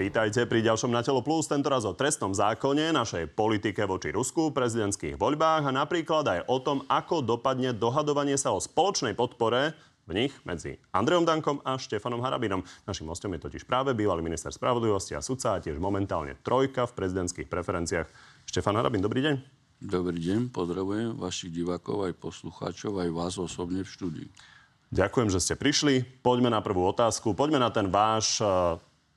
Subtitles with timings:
[0.00, 5.20] Vítajte pri ďalšom Na telo plus, tentoraz o trestnom zákone, našej politike voči Rusku, prezidentských
[5.20, 9.76] voľbách a napríklad aj o tom, ako dopadne dohadovanie sa o spoločnej podpore
[10.08, 12.64] v nich medzi Andrejom Dankom a Štefanom Harabinom.
[12.88, 16.96] Našim hostom je totiž práve bývalý minister spravodlivosti a sudca a tiež momentálne trojka v
[16.96, 18.08] prezidentských preferenciách.
[18.48, 19.34] Štefan Harabin, dobrý deň.
[19.84, 24.28] Dobrý deň, pozdravujem vašich divákov, aj poslucháčov, aj vás osobne v štúdiu.
[24.96, 26.24] Ďakujem, že ste prišli.
[26.24, 27.36] Poďme na prvú otázku.
[27.36, 28.40] Poďme na ten váš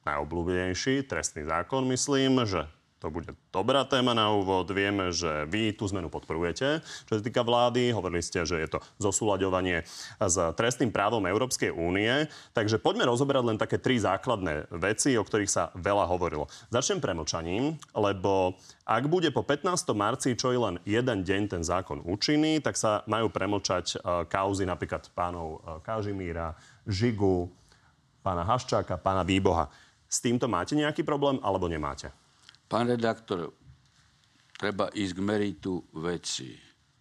[0.03, 2.67] najobľúbenejší trestný zákon, myslím, že
[3.03, 4.71] to bude dobrá téma na úvod.
[4.71, 6.79] Vieme, že vy tú zmenu podporujete.
[7.03, 9.83] Čo sa týka vlády, hovorili ste, že je to zosúľaďovanie
[10.23, 12.31] s trestným právom Európskej únie.
[12.55, 16.47] Takže poďme rozoberať len také tri základné veci, o ktorých sa veľa hovorilo.
[16.71, 18.55] Začnem premlčaním, lebo
[18.87, 19.67] ak bude po 15.
[19.91, 24.63] marci čo je len jeden deň ten zákon účinný, tak sa majú premlčať e, kauzy
[24.63, 26.55] napríklad pánov e, Kažimíra,
[26.87, 27.51] Žigu,
[28.23, 29.67] pána Haščáka, pána Výboha.
[30.13, 32.13] S týmto máte nejaký problém alebo nemáte?
[32.69, 33.49] Pán redaktor,
[34.53, 36.53] treba ísť k meritu veci.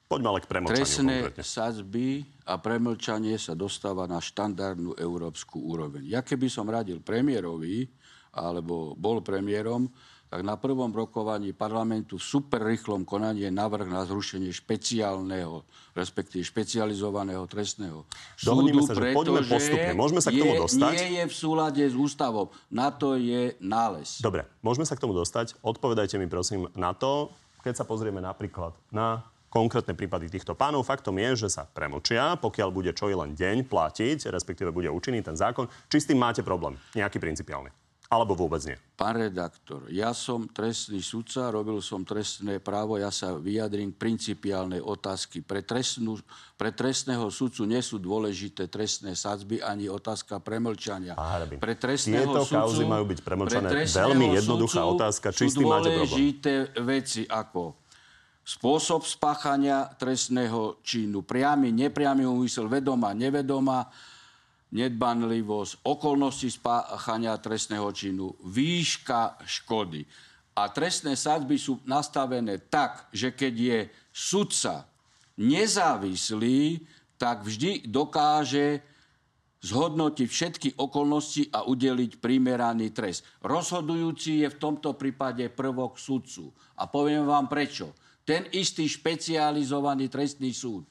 [0.08, 1.44] Poďme ale k premlčaniu Trestné konkrétne.
[1.44, 6.08] sadzby a premlčanie sa dostáva na štandardnú európsku úroveň.
[6.08, 7.84] Ja keby som radil premiérovi,
[8.32, 9.92] alebo bol premiérom,
[10.32, 15.60] tak na prvom rokovaní parlamentu v super rýchlom konaní je navrh na zrušenie špeciálneho,
[15.92, 18.08] respektíve špecializovaného trestného
[18.40, 19.92] súdu, sa, že poďme postupne.
[19.92, 20.94] Môžeme sa k tomu je, dostať?
[20.96, 22.48] Nie je v súlade s ústavou.
[22.72, 24.24] Na to je nález.
[24.24, 25.60] Dobre, môžeme sa k tomu dostať.
[25.60, 27.28] Odpovedajte mi prosím na to,
[27.60, 29.20] keď sa pozrieme napríklad na
[29.52, 30.88] konkrétne prípady týchto pánov.
[30.88, 35.20] Faktom je, že sa premlčia, pokiaľ bude čo i len deň platiť, respektíve bude účinný
[35.20, 35.68] ten zákon.
[35.92, 36.80] Či s tým máte problém?
[36.96, 37.81] Nejaký principiálny?
[38.12, 38.76] Alebo vôbec nie?
[38.92, 44.84] Pán redaktor, ja som trestný sudca, robil som trestné právo, ja sa vyjadrím k principiálnej
[44.84, 45.40] otázky.
[45.40, 46.20] Pre, trestnú,
[46.60, 51.16] pre trestného sudcu nie sú dôležité trestné sadzby ani otázka premlčania.
[51.16, 53.68] Pán Pre trestného tieto sudcu, kauzy majú byť premlčané.
[53.72, 56.04] pre Veľmi jednoduchá otázka, či sú s tým máte problém.
[56.04, 56.52] dôležité
[56.84, 57.80] veci ako
[58.44, 63.88] spôsob spáchania trestného činu, priamy, nepriamy úmysel, vedomá, nevedomá,
[64.72, 70.08] nedbanlivosť, okolnosti spáchania trestného činu, výška škody.
[70.56, 73.78] A trestné sadzby sú nastavené tak, že keď je
[74.12, 74.88] sudca
[75.40, 76.84] nezávislý,
[77.16, 78.84] tak vždy dokáže
[79.62, 83.22] zhodnotiť všetky okolnosti a udeliť primeraný trest.
[83.46, 86.50] Rozhodujúci je v tomto prípade prvok sudcu.
[86.82, 87.94] A poviem vám prečo.
[88.26, 90.90] Ten istý špecializovaný trestný súd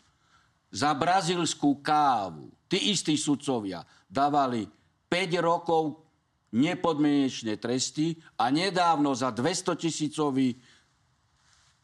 [0.72, 4.64] za brazilskú kávu tí istí sudcovia dávali
[5.12, 6.08] 5 rokov
[6.56, 10.56] nepodmienečné tresty a nedávno za 200 tisícový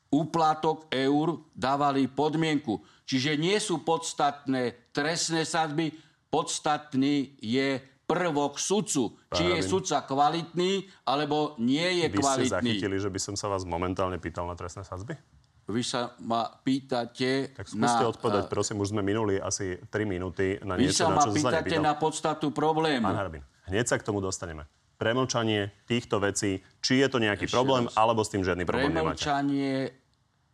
[0.08, 2.80] úplatok eur dávali podmienku.
[3.04, 5.92] Čiže nie sú podstatné trestné sadby,
[6.32, 9.20] podstatný je prvok sudcu.
[9.36, 12.56] Či je sudca kvalitný, alebo nie je Vy ste kvalitný.
[12.56, 15.20] zachytili, že by som sa vás momentálne pýtal na trestné sadzby?
[15.68, 18.08] Vy sa ma pýtate Tak skúste na...
[18.08, 21.44] odpovedať, prosím, už sme minuli asi 3 minúty na Vy niečo, na ma čo som
[21.44, 21.84] sa pýtate nepýtal.
[21.84, 23.04] na podstatu problému.
[23.04, 24.64] Pán Harabin, hneď sa k tomu dostaneme.
[24.96, 28.00] Premlčanie týchto vecí, či je to nejaký Ešte problém, raz.
[28.00, 29.20] alebo s tým žiadny problém nemáte.
[29.20, 29.92] Premlčanie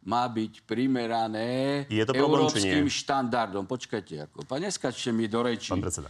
[0.03, 3.63] má byť primerané Je to problém, európskym štandardom.
[3.69, 5.71] Počkajte, ako, pa neskačte mi do rečí.
[5.71, 6.09] Pán predseda.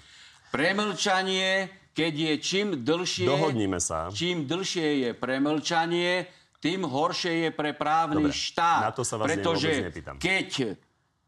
[0.49, 3.27] Premlčanie, keď je čím dlhšie...
[3.27, 4.09] Dohodníme sa.
[4.09, 6.25] Čím dlhšie je premlčanie,
[6.63, 8.87] tým horšie je pre právny Dobre, štát.
[8.87, 10.79] na to sa vás Pretože keď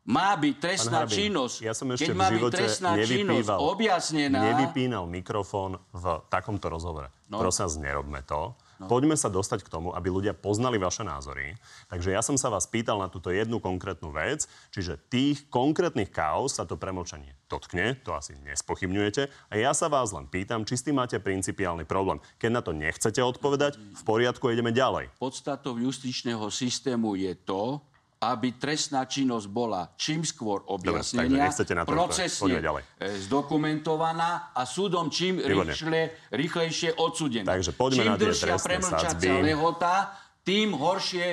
[0.08, 4.40] má byť trestná Harabin, činnosť, ja som ešte keď má byť trestná činnosť objasnená...
[4.56, 7.12] nevypínal mikrofón v takomto rozhovore.
[7.28, 7.44] No.
[7.44, 8.56] Prosím vás, nerobme to.
[8.76, 8.92] No.
[8.92, 11.56] Poďme sa dostať k tomu, aby ľudia poznali vaše názory.
[11.88, 16.60] Takže ja som sa vás pýtal na túto jednu konkrétnu vec, čiže tých konkrétnych kaos
[16.60, 19.32] sa to premlčanie dotkne, to asi nespochybňujete.
[19.50, 22.20] A ja sa vás len pýtam, či s tým máte principiálny problém.
[22.42, 25.14] Keď na to nechcete odpovedať, v poriadku, ideme ďalej.
[25.22, 27.80] Podstatou justičného systému je to,
[28.20, 31.30] aby trestná činnosť bola čím skôr odpovedať.
[31.86, 37.54] procesne e, zdokumentovaná a súdom čím rýchle, rýchlejšie odsudená.
[37.54, 39.96] Takže poďme čím na tie dlhšia premlčacia lehota,
[40.42, 41.28] tým horšie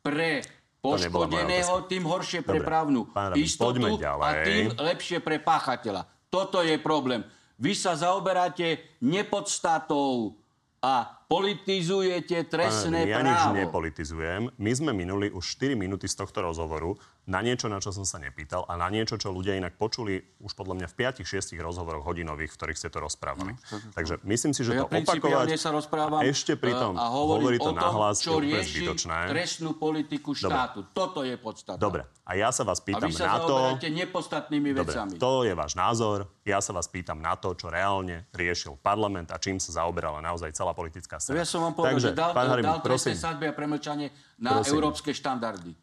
[0.00, 0.40] pre
[0.80, 6.08] poškodeného, tým horšie pre Dobre, právnu Rabin, istotu a tým lepšie pre páchateľa.
[6.32, 7.20] Toto je problém.
[7.60, 10.32] Vy sa zaoberáte nepodstatou
[10.80, 13.54] a politizujete trestné ja nič právo.
[13.54, 14.50] nepolitizujem.
[14.58, 18.18] My sme minuli už 4 minúty z tohto rozhovoru na niečo, na čo som sa
[18.18, 22.50] nepýtal a na niečo, čo ľudia inak počuli už podľa mňa v 5-6 rozhovoroch hodinových,
[22.50, 23.54] v ktorých ste to rozprávali.
[23.94, 27.60] Takže myslím si, že No, Ja to opakovať sa rozprávam a ešte pritom a hovoriť
[27.60, 29.18] to nahlas je čo úplne rieši zbytočné.
[29.30, 30.82] trestnú politiku štátu.
[30.90, 31.78] Toto je podstata.
[31.78, 33.54] Dobre, a ja sa vás A pýtam vy sa na to...
[33.78, 35.14] nepodstatnými Dobre, vecami.
[35.14, 36.26] to je váš názor.
[36.42, 40.50] Ja sa vás pýtam na to, čo reálne riešil parlament a čím sa zaoberala naozaj
[40.50, 41.36] celá politická jasné.
[41.36, 44.08] Ja som vám povedal, Takže, že dal, pán Harim, dal trestné sadby a premlčanie
[44.40, 44.80] na Prosím.
[44.80, 45.76] európske štandardy.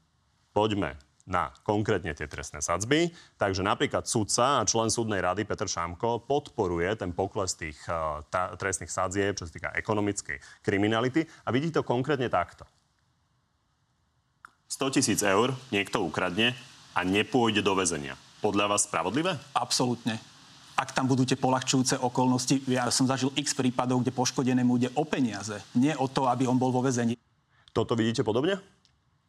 [0.52, 0.98] poďme
[1.28, 3.12] na konkrétne tie trestné sadzby.
[3.36, 8.56] Takže napríklad sudca a člen súdnej rady Petr Šámko podporuje ten pokles tých uh, tá,
[8.56, 11.28] trestných sadzieb, čo sa týka ekonomickej kriminality.
[11.44, 12.64] A vidí to konkrétne takto.
[14.72, 16.56] 100 tisíc eur niekto ukradne
[16.96, 18.16] a nepôjde do väzenia.
[18.40, 19.36] Podľa vás spravodlivé?
[19.52, 20.37] Absolútne.
[20.78, 25.02] Ak tam budú tie polahčujúce okolnosti, ja som zažil x prípadov, kde poškodenému ide o
[25.10, 27.18] peniaze, nie o to, aby on bol vo väzení.
[27.74, 28.62] Toto vidíte podobne?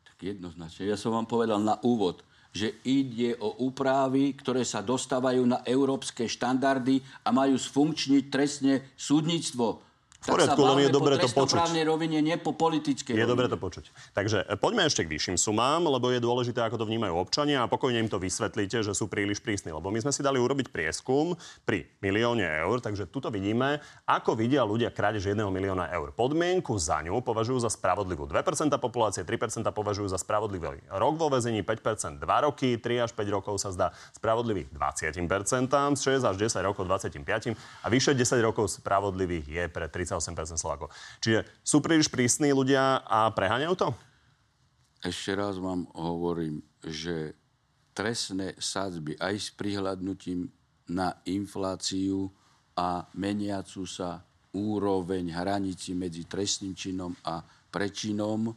[0.04, 0.92] Tak jednoznačne.
[0.92, 2.20] Ja som vám povedal na úvod,
[2.52, 9.87] že ide o úpravy, ktoré sa dostávajú na európske štandardy a majú sfunkčniť trestne súdnictvo.
[10.18, 11.62] V poriadku, len je dobre to počuť.
[11.86, 13.86] Rovine, nie po politickej Je dobre to počuť.
[14.18, 17.70] Takže e, poďme ešte k vyšším sumám, lebo je dôležité, ako to vnímajú občania a
[17.70, 19.70] pokojne im to vysvetlíte, že sú príliš prísni.
[19.70, 23.78] Lebo my sme si dali urobiť prieskum pri milióne eur, takže tuto vidíme,
[24.10, 26.10] ako vidia ľudia krádež 1 milióna eur.
[26.10, 31.62] Podmienku za ňu považujú za spravodlivú 2% populácie, 3% považujú za spravodlivý rok vo väzení,
[31.62, 36.90] 5% 2 roky, 3 až 5 rokov sa zdá spravodlivých 20%, 6 až 10 rokov
[36.90, 40.88] 25% a vyše 10 rokov spravodlivých je pre 38% Slovákov.
[41.20, 43.88] Čiže sú príliš prísni ľudia a preháňajú to?
[45.04, 47.36] Ešte raz vám hovorím, že
[47.92, 50.48] trestné sadzby aj s prihľadnutím
[50.88, 52.32] na infláciu
[52.78, 54.24] a meniacu sa
[54.54, 58.54] úroveň hranici medzi trestným činom a prečinom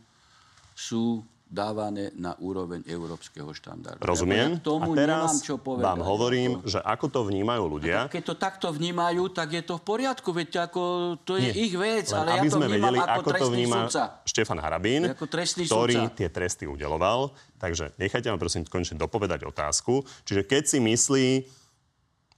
[0.71, 1.19] sú
[1.51, 3.99] dávané na úroveň európskeho štandardu.
[3.99, 4.55] Rozumiem.
[4.55, 5.83] Ja tomu a teraz nemám čo povedať.
[5.83, 8.07] vám hovorím, že ako to vnímajú ľudia.
[8.07, 10.81] Keď to takto vnímajú, tak je to v poriadku, veď ako,
[11.27, 11.67] to je Nie.
[11.67, 14.03] ich vec, Len ale ja aby to sme vedeli, ako ako to vníma sudca.
[14.23, 16.15] Štefan Harabín, Ako ktorý sudca.
[16.15, 17.35] tie tresty udeloval.
[17.59, 20.07] Takže nechajte ma prosím konečne dopovedať otázku.
[20.23, 21.27] Čiže keď si myslí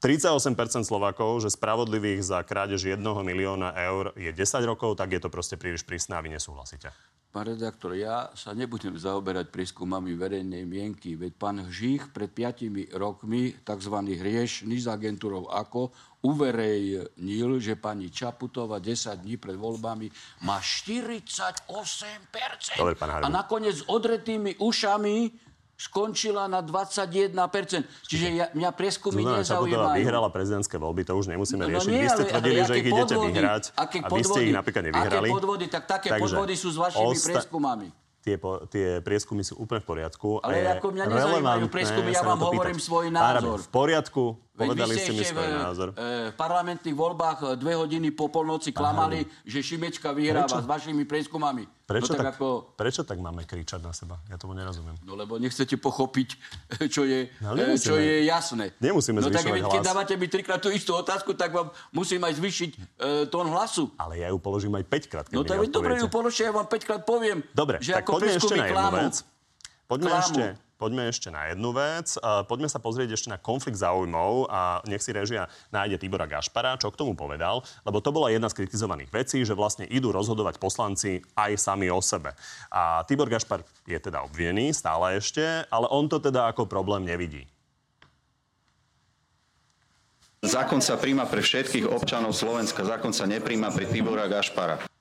[0.03, 5.31] 38% Slovákov, že spravodlivých za krádež 1 milióna eur je 10 rokov, tak je to
[5.31, 6.91] proste príliš prísne a vy nesúhlasíte.
[7.33, 13.57] Pán redaktor, ja sa nebudem zaoberať prieskumami verejnej mienky, veď pán Žích pred 5 rokmi,
[13.65, 13.95] tzv.
[14.05, 15.89] hriešný s agentúrou AKO,
[16.21, 20.13] uverejnil, že pani Čaputová 10 dní pred voľbami
[20.45, 21.65] má 48%.
[22.77, 22.93] Dobre.
[23.01, 25.33] A nakoniec odretými ušami
[25.83, 27.35] skončila na 21%.
[28.03, 29.99] Čiže ja, mňa prieskumy Čaputová nezaujímajú.
[29.99, 31.89] vyhrala prezidentské voľby, to už nemusíme No, no riešiť.
[31.89, 33.27] nie, vy ste tvrdili, že ich idete podvody?
[33.29, 34.51] vyhrať Aké a vy ste ich podvody?
[34.53, 35.27] napríklad nevyhrali.
[35.27, 35.65] Aké podvody?
[35.67, 37.87] Tak také podvody sú s vašimi prieskumami.
[38.23, 40.39] Tie, po, tie prieskumy sú úplne v poriadku.
[40.39, 42.87] Ale ako mňa nezaujímajú prieskumy, ja vám hovorím pýtať.
[42.87, 43.59] svoj názor.
[43.59, 44.23] V poriadku,
[44.55, 45.87] povedali ste mi svoj v, názor.
[45.91, 50.61] e, v parlamentných voľbách e, dve hodiny po polnoci klamali, že Šimečka vyhráva Prečo?
[50.61, 51.65] s vašimi prieskumami.
[51.83, 54.15] Prečo, no, tak tak, ako, prečo tak máme kričať na seba?
[54.25, 54.95] Ja tomu nerozumiem.
[55.01, 56.29] no lebo nechcete pochopiť,
[56.93, 58.71] čo je, No, e, čo je jasné.
[58.77, 59.89] Nemusíme no tak zvyšovať keď hlas.
[59.89, 62.79] dávate mi trikrát tú istú otázku, tak vám musím aj zvýšiť e,
[63.27, 63.89] tón hlasu.
[63.95, 66.81] Ale ja ju položím aj 5 krát, No tak dobre ju položte, ja vám 5
[66.83, 69.15] krát poviem, Dobre, že tak ako poďme ešte na jednu vec.
[69.83, 70.21] Poďme Klamu.
[70.23, 70.43] ešte,
[70.77, 72.15] poďme ešte na jednu vec.
[72.19, 76.77] Uh, poďme sa pozrieť ešte na konflikt záujmov a nech si režia nájde Tibora Gašpara,
[76.79, 80.57] čo k tomu povedal, lebo to bola jedna z kritizovaných vecí, že vlastne idú rozhodovať
[80.57, 82.35] poslanci aj sami o sebe.
[82.73, 87.47] A Tibor Gašpar je teda obvinený stále ešte, ale on to teda ako problém nevidí.
[90.43, 94.92] Zákon sa príjma pre všetkých občanov Slovenska, zákon sa nepríjma pre Tibora Gašpara.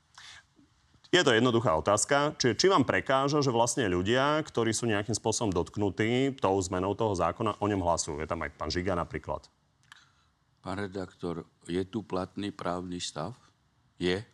[1.12, 2.32] Je to jednoduchá otázka.
[2.40, 7.12] Čiže či vám prekáža, že vlastne ľudia, ktorí sú nejakým spôsobom dotknutí tou zmenou toho
[7.12, 8.16] zákona, o ňom hlasujú?
[8.16, 9.44] Je tam aj pán Žiga napríklad.
[10.64, 13.36] Pán redaktor, je tu platný právny stav?
[14.00, 14.24] Je?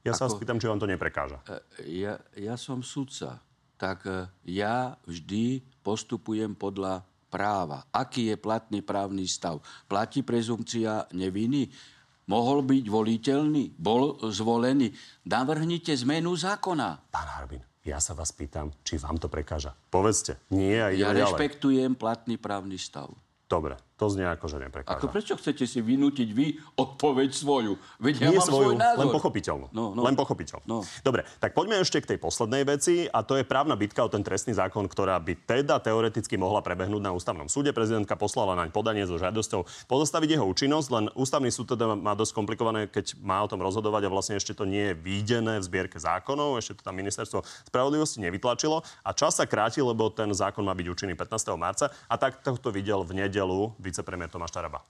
[0.00, 1.44] Ja sa vás Ako- pýtam, či vám to neprekáža.
[1.44, 1.60] E,
[2.00, 3.44] Ja, ja som sudca,
[3.76, 7.84] tak e, ja vždy postupujem podľa práva.
[7.92, 9.60] Aký je platný právny stav?
[9.84, 11.68] Platí prezumcia neviny?
[12.24, 13.76] Mohol byť voliteľný?
[13.76, 14.88] Bol zvolený?
[15.28, 17.12] Navrhnite zmenu zákona.
[17.12, 19.76] Pán Harbin, ja sa vás pýtam, či vám to prekáža.
[19.92, 20.40] Povedzte.
[20.48, 21.36] Nie a Ja ideme ďalej.
[21.36, 23.12] rešpektujem platný právny stav.
[23.44, 25.00] Dobre, to znie ako, že neprekáža.
[25.00, 27.80] Ako prečo chcete si vynútiť vy odpoveď svoju?
[27.96, 29.00] Veď ja Nie mám svoju, svoj názor.
[29.00, 29.66] len pochopiteľnú.
[29.72, 30.00] No, no.
[30.04, 30.64] Len pochopiteľnú.
[30.68, 30.76] No.
[31.00, 34.20] Dobre, tak poďme ešte k tej poslednej veci a to je právna bitka o ten
[34.20, 37.72] trestný zákon, ktorá by teda teoreticky mohla prebehnúť na ústavnom súde.
[37.72, 42.36] Prezidentka poslala naň podanie so žiadosťou pozastaviť jeho účinnosť, len ústavný súd teda má dosť
[42.36, 45.96] komplikované, keď má o tom rozhodovať a vlastne ešte to nie je výdené v zbierke
[45.96, 47.40] zákonov, ešte to tam ministerstvo
[47.72, 51.56] spravodlivosti nevytlačilo a čas sa kráti, lebo ten zákon má byť účinný 15.
[51.56, 54.82] marca a tak to videl v nedelu vicepremiér Tomáš Taraba.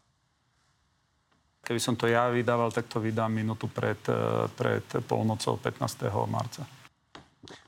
[1.61, 6.25] Keby som to ja vydával, tak to vydám minútu pred, eh, pred polnocou 15.
[6.25, 6.65] marca.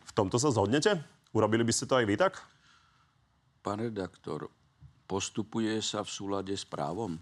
[0.09, 0.97] V tomto sa zhodnete?
[1.37, 2.41] Urobili by ste to aj vy tak?
[3.61, 4.49] Pán redaktor,
[5.05, 7.21] postupuje sa v súlade s právom?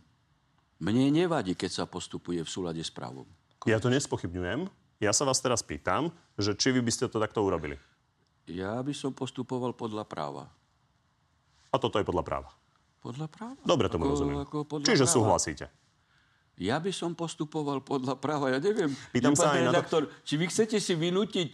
[0.78, 3.26] Mne nevadí, keď sa postupuje v súlade s právom.
[3.66, 4.70] Ja to nespochybňujem.
[5.02, 7.78] Ja sa vás teraz pýtam, že či vy by ste to takto urobili.
[8.46, 10.44] Ja by som postupoval podľa práva.
[11.72, 12.50] A toto je podľa práva.
[13.04, 13.60] Podľa práva?
[13.60, 14.38] Dobre tomu Ako- rozumiem.
[14.40, 15.12] ako Čiže práva.
[15.12, 15.66] súhlasíte.
[16.56, 18.48] Ja by som postupoval podľa práva.
[18.48, 21.48] Ja neviem, Pýtam sa aj na to- či vy chcete si vynútiť,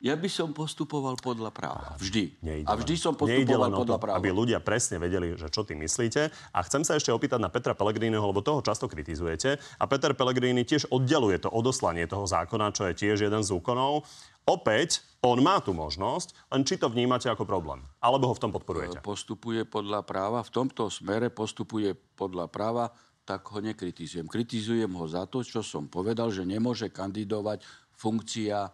[0.00, 1.92] ja by som postupoval podľa práva.
[2.00, 2.40] Vždy.
[2.40, 4.16] Nejde A vždy som postupoval len podľa to, práva.
[4.16, 6.32] aby ľudia presne vedeli, že čo tým myslíte.
[6.56, 9.60] A chcem sa ešte opýtať na Petra Pellegriniho, lebo toho často kritizujete.
[9.76, 14.08] A Peter Pellegrini tiež oddeluje to odoslanie toho zákona, čo je tiež jeden z úkonov.
[14.48, 17.84] Opäť, on má tú možnosť, len či to vnímate ako problém.
[18.00, 19.04] Alebo ho v tom podporujete.
[19.04, 20.40] Postupuje podľa práva.
[20.40, 22.88] V tomto smere postupuje podľa práva,
[23.28, 24.32] tak ho nekritizujem.
[24.32, 27.60] Kritizujem ho za to, čo som povedal, že nemôže kandidovať
[27.92, 28.72] funkcia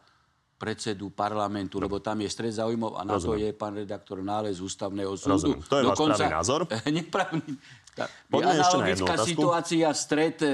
[0.57, 3.45] predsedu parlamentu, lebo tam je stred záujmov a na to Rozumiem.
[3.45, 5.37] je, pán redaktor, nález ústavného súdu.
[5.37, 5.61] Rozumiem.
[5.69, 6.61] To je váš pravý názor.
[7.01, 7.53] Nepravný.
[7.93, 9.29] Tá, Poďme ešte na jednu otázku.
[9.29, 10.53] situácia, stred, e,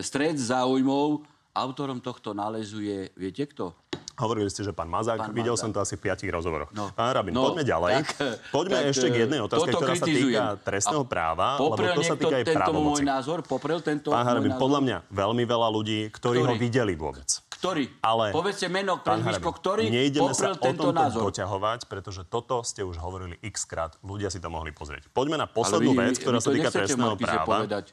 [0.00, 1.24] stred záujmov.
[1.52, 3.76] Autorom tohto nálezu je, viete kto?
[4.20, 5.62] Hovorili ste, že pán Mazák, Pán videl Mazák.
[5.62, 6.68] som to asi v piatich rozhovoroch.
[6.70, 6.92] No.
[6.92, 7.92] Pán Rabin, No, poďme ďalej.
[7.96, 8.08] tak,
[8.50, 12.14] poďme tak, ešte k jednej otázke, toto ktorá sa týka trestného práva, lebo to sa
[12.14, 13.02] týka aj tento môj právomoci.
[13.02, 13.38] názor?
[13.42, 14.60] Poprel tento Pán Harabin, názor?
[14.60, 16.60] podľa mňa veľmi veľa ľudí, ktorí ho Ktorý?
[16.60, 17.28] videli vôbec.
[17.50, 17.84] Ktorý?
[18.00, 21.20] Ale, Povedzte meno, prezvisko, ktorý nejdeme poprel sa tento o tomto názor.
[21.26, 25.08] doťahovať, pretože toto ste už hovorili x krát, ľudia si to mohli pozrieť.
[25.10, 27.56] Poďme na poslednú vy- vec, ktorá to sa týka trestného práva.
[27.60, 27.92] Povedať.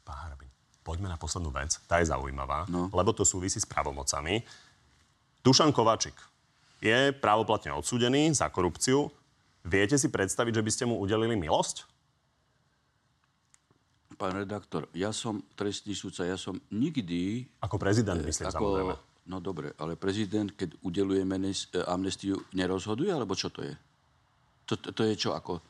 [0.00, 2.86] Pán Harabin, poďme na poslednú vec, tá je zaujímavá, No.
[2.88, 4.42] lebo to súvisí s právomocami.
[5.40, 6.16] Dušan Kovačik
[6.80, 9.08] je právoplatne odsúdený za korupciu.
[9.64, 11.84] Viete si predstaviť, že by ste mu udelili milosť?
[14.20, 17.48] Pán redaktor, ja som trestný sudca, ja som nikdy...
[17.64, 18.92] Ako prezident, myslím, samozrejme.
[18.92, 23.72] Ako, no dobre, ale prezident, keď udeluje menes, e, amnestiu, nerozhoduje, alebo čo to je?
[24.68, 25.64] To, to, to je čo ako?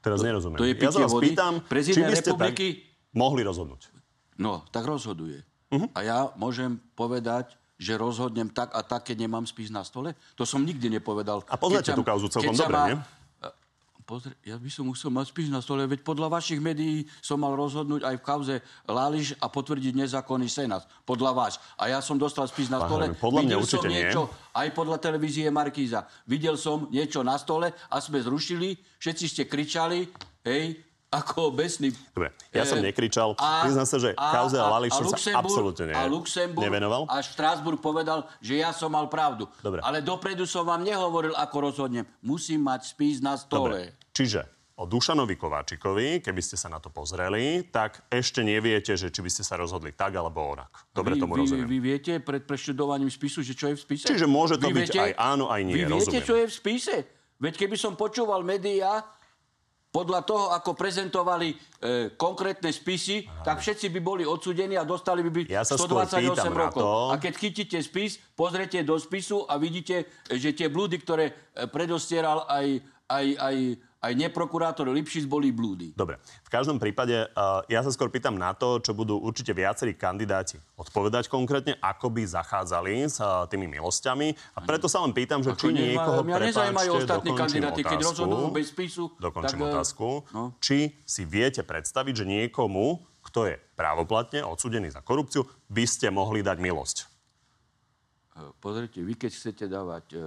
[0.00, 0.56] Teraz nerozumiem.
[0.56, 1.36] to je ja sa vás vody?
[1.36, 2.66] pýtam, či Prezident by ste republiky?
[2.80, 3.82] tak mohli rozhodnúť.
[4.40, 5.44] No, tak rozhoduje.
[5.68, 5.92] Mhm.
[5.92, 10.14] A ja môžem povedať, že rozhodnem tak a tak, keď nemám spis na stole?
[10.38, 11.42] To som nikdy nepovedal.
[11.50, 12.98] A poznáte tú kauzu celkom dobre, má- nie?
[13.42, 13.50] E,
[14.02, 17.54] Pozri, ja by som musel mať spis na stole, veď podľa vašich médií som mal
[17.54, 18.54] rozhodnúť aj v kauze
[18.86, 20.82] Láliš a potvrdiť nezákonný senát.
[21.06, 21.62] Podľa vás.
[21.78, 23.04] A ja som dostal spis na Pán stole.
[23.10, 23.98] Harabin, podľa mňa Videl som určite nie.
[24.02, 24.22] niečo,
[24.54, 26.00] aj podľa televízie Markíza.
[26.26, 28.74] Videl som niečo na stole a sme zrušili.
[28.98, 30.06] Všetci ste kričali,
[30.46, 31.92] hej, ako besný.
[32.10, 33.36] Dobre, ja som E, nekričal.
[33.36, 37.04] Priznám sa, že kauze a Lališ som sa absolútne ne- a Luxemburg nevenoval.
[37.06, 39.44] A Štrásburg povedal, že ja som mal pravdu.
[39.60, 39.84] Dobre.
[39.84, 42.08] Ale dopredu som vám nehovoril, ako rozhodnem.
[42.18, 43.44] Musím mať spis na Dobre,
[43.92, 44.10] stole.
[44.10, 44.40] čiže
[44.72, 49.28] o Dušanovi Kováčikovi, keby ste sa na to pozreli, tak ešte neviete, že či by
[49.28, 50.72] ste sa rozhodli tak alebo onak.
[50.90, 51.68] Dobre vy, tomu vy, rozumiem.
[51.68, 54.04] Vy viete pred preštudovaním spisu, že čo je v spise?
[54.08, 56.24] Čiže môže to Vy byť aj áno, aj nie, Vy viete, rozumiem.
[56.24, 56.94] čo je v spise?
[57.36, 59.04] Veď keby som počúval médiá,
[59.92, 61.56] podľa toho, ako prezentovali e,
[62.16, 66.32] konkrétne spisy, tak všetci by boli odsudení a dostali by byť Ja sa skôr 128
[66.32, 66.82] pýtam na rokov.
[67.12, 71.68] A keď chytíte spis, pozrite do spisu a vidíte, e, že tie blúdy, ktoré e,
[71.68, 73.56] predostieral aj, aj, aj,
[74.02, 75.94] aj neprokurátor Lipšic, boli blúdy.
[75.94, 79.94] Dobre, v každom prípade uh, ja sa skôr pýtam na to, čo budú určite viacerí
[79.94, 84.56] kandidáti odpovedať konkrétne, ako by zachádzali s uh, tými milosťami.
[84.56, 87.80] A preto sa len pýtam, že či nezaujíma- niekoho, mňa nezaujímajú ostatní kandidáti.
[87.84, 88.10] Keď otázku.
[88.10, 90.08] rozhodujú bez spisu, Dokončím tak, e, otázku.
[90.32, 90.42] no.
[90.58, 96.42] Či si viete predstaviť, že niekomu, kto je právoplatne odsudený za korupciu, by ste mohli
[96.42, 96.96] dať milosť?
[98.64, 100.18] Pozrite, vy keď chcete dávať e,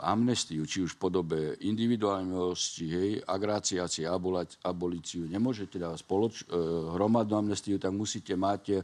[0.00, 4.08] amnestiu, či už v podobe individuálnej milosti, hej, agráciácie,
[4.64, 6.56] abolíciu, nemôžete dávať spoloč, e,
[6.96, 8.74] hromadnú amnestiu, tak musíte mať e,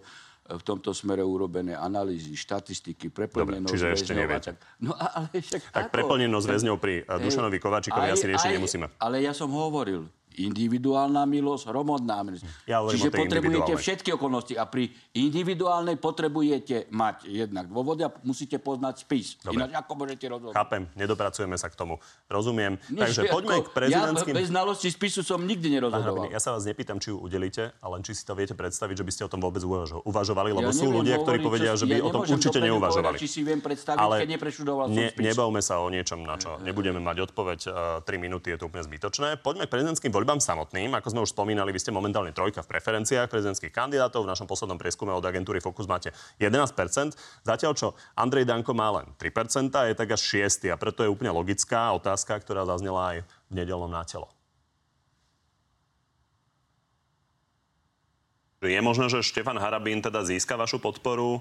[0.46, 4.54] v tomto smere urobené analýzy, štatistiky, preplnenosť čiže ešte neviete.
[4.54, 4.62] Tak.
[4.78, 5.94] No ale však Tak ako?
[5.94, 8.86] preplnenosť väzňov pri uh, Dušanovi Kováčikovi Aj- asi riešiť nemusíme.
[9.02, 10.06] Ale ja som hovoril,
[10.36, 12.44] individuálna milosť, hromadná milosť.
[12.68, 18.60] Ja hovorím Čiže potrebujete všetky okolnosti a pri individuálnej potrebujete mať jednak dôvody a musíte
[18.60, 19.40] poznať spis.
[19.40, 19.64] Dobre.
[19.64, 20.56] Ináč ako môžete rozhodnúť?
[20.56, 21.96] Chápem, nedopracujeme sa k tomu.
[22.28, 22.76] Rozumiem.
[22.92, 24.34] Nič, Takže poďme ako- k prezidentským...
[24.34, 26.28] Ja bez znalosti spisu som nikdy nerozhodoval.
[26.28, 29.04] Hrabiny, ja sa vás nepýtam, či ju udelíte, ale či si to viete predstaviť, že
[29.06, 31.96] by ste o tom vôbec uvažo- uvažovali, lebo sú neviem ľudia, ktorí povedia, že by
[31.96, 33.16] ja o tom určite neuvažovali.
[33.16, 35.24] povedať, či si viem predstaviť, keď nepreštudoval som ne, spis.
[35.32, 37.60] nebavme sa o niečom, na čo nebudeme mať odpoveď.
[38.02, 39.38] 3 minúty je to úplne zbytočné.
[39.38, 40.90] Poďme k prezidentským voľbám samotným.
[40.98, 44.26] Ako sme už spomínali, vy ste momentálne trojka v preferenciách prezidentských kandidátov.
[44.26, 46.10] V našom poslednom prieskume od agentúry Focus máte
[46.42, 47.14] 11%.
[47.46, 50.66] Zatiaľ, čo Andrej Danko má len 3%, je tak až 6.
[50.74, 54.26] A preto je úplne logická otázka, ktorá zaznela aj v nedelnom na telo.
[58.66, 61.38] Je možné, že Štefan Harabín teda získa vašu podporu,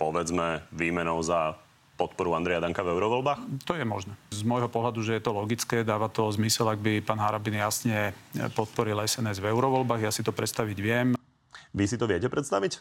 [0.00, 1.60] povedzme, výmenou za
[1.94, 3.66] podporu Andreja Danka v eurovoľbách?
[3.66, 4.12] To je možné.
[4.34, 8.14] Z môjho pohľadu, že je to logické, dáva to zmysel, ak by pán Harabin jasne
[8.58, 10.06] podporil SNS v eurovoľbách.
[10.06, 11.14] Ja si to predstaviť viem.
[11.74, 12.78] Vy si to viete predstaviť?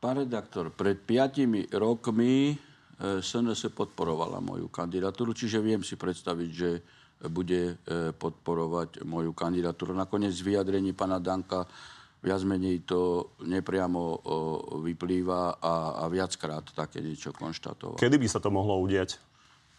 [0.00, 2.56] Pán redaktor, pred piatimi rokmi
[3.00, 6.70] SNS podporovala moju kandidatúru, čiže viem si predstaviť, že
[7.28, 9.92] bude e, podporovať moju kandidatúru.
[9.92, 11.68] Nakoniec z vyjadrení pána Danka
[12.20, 14.20] viac menej to nepriamo
[14.84, 17.96] vyplýva a, a viackrát také niečo konštatoval.
[17.96, 19.29] Kedy by sa to mohlo udiať?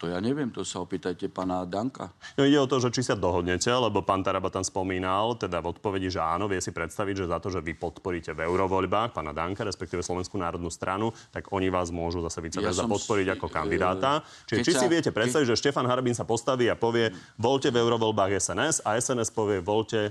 [0.02, 2.10] To ja neviem, to sa opýtajte pána Danka.
[2.34, 5.70] No ide o to, že či sa dohodnete, lebo pán Taraba tam spomínal, teda v
[5.70, 9.30] odpovedi, že áno, vie si predstaviť, že za to, že vy podporíte v eurovoľbách pána
[9.30, 13.46] Danka, respektíve Slovenskú národnú stranu, tak oni vás môžu zase vice ja podporiť si, ako
[13.46, 14.26] kandidáta.
[14.50, 15.54] Čiže či sa, si viete predstaviť, keď...
[15.54, 20.10] že Štefan Harabín sa postaví a povie, voľte v eurovoľbách SNS a SNS povie, voľte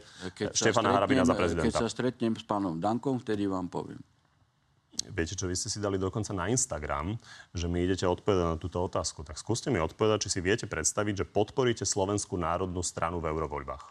[0.56, 1.68] Štefana Harabína za prezidenta.
[1.68, 4.00] Keď sa stretnem s pánom Dankom, vtedy vám poviem.
[5.12, 7.20] Viete čo, vy ste si dali dokonca na Instagram,
[7.52, 9.28] že mi idete odpovedať na túto otázku.
[9.28, 13.84] Tak skúste mi odpovedať, či si viete predstaviť, že podporíte Slovenskú národnú stranu v eurovoľbách.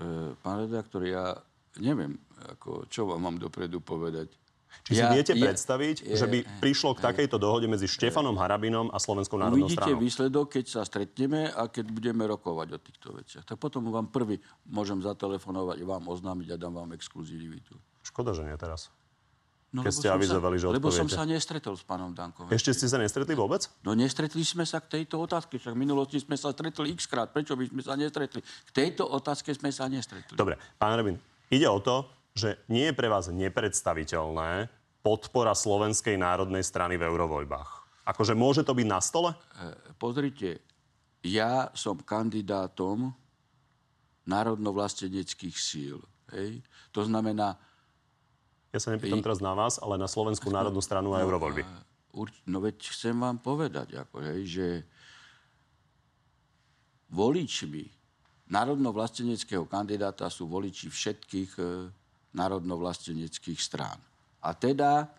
[0.00, 1.36] E, pán redaktor, ja
[1.78, 2.16] neviem,
[2.48, 4.32] ako, čo vám mám dopredu povedať.
[4.88, 8.32] Či ja, si viete je, predstaviť, je, že by prišlo k takejto dohode medzi Štefanom
[8.40, 10.00] Harabinom a Slovenskou národnou Uvidíte stranou?
[10.00, 13.44] Uvidíte výsledok, keď sa stretneme a keď budeme rokovať o týchto veciach.
[13.44, 17.76] Tak potom vám prvý môžem zatelefonovať, vám oznámiť a dám vám exkluzivitu.
[18.00, 18.88] Škoda, že nie teraz.
[19.72, 22.44] No, keď ste avizovali, sa, že Lebo som sa nestretol s pánom Dankom.
[22.52, 23.72] Ešte ste sa nestretli vôbec?
[23.80, 25.56] No nestretli sme sa k tejto otázke.
[25.56, 27.32] Však v minulosti sme sa stretli x krát.
[27.32, 28.44] Prečo by sme sa nestretli?
[28.44, 30.36] K tejto otázke sme sa nestretli.
[30.36, 31.16] Dobre, pán Rebin,
[31.48, 32.04] ide o to,
[32.36, 34.68] že nie je pre vás nepredstaviteľné
[35.00, 38.04] podpora Slovenskej národnej strany v eurovoľbách.
[38.12, 39.32] Akože môže to byť na stole?
[39.32, 40.60] E, pozrite,
[41.24, 43.14] ja som kandidátom
[44.28, 45.98] národno-vlasteneckých síl.
[46.30, 46.60] Hej?
[46.92, 47.56] To znamená,
[48.72, 51.62] ja sa nepýtam teraz na vás, ale na Slovenskú národnú stranu a no, eurovoľby.
[52.48, 54.66] No veď chcem vám povedať, ako, hej, že
[57.12, 57.84] voličmi
[58.48, 61.64] národno-vlasteneckého kandidáta sú voliči všetkých e,
[62.32, 64.00] národno-vlasteneckých strán.
[64.40, 65.12] A teda,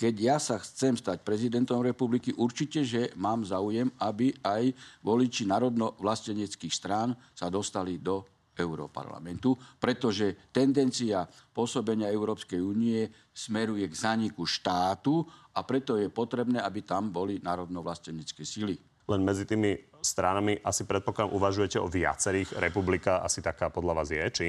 [0.00, 4.70] keď ja sa chcem stať prezidentom republiky, určite, že mám záujem, aby aj
[5.02, 8.22] voliči národno-vlasteneckých strán sa dostali do
[8.56, 16.82] Európarlamentu, pretože tendencia pôsobenia Európskej únie smeruje k zaniku štátu a preto je potrebné, aby
[16.82, 18.76] tam boli národno-vlastenecké sily.
[19.10, 22.56] Len medzi tými stranami asi predpokladám uvažujete o viacerých.
[22.62, 24.48] Republika asi taká podľa vás je, či?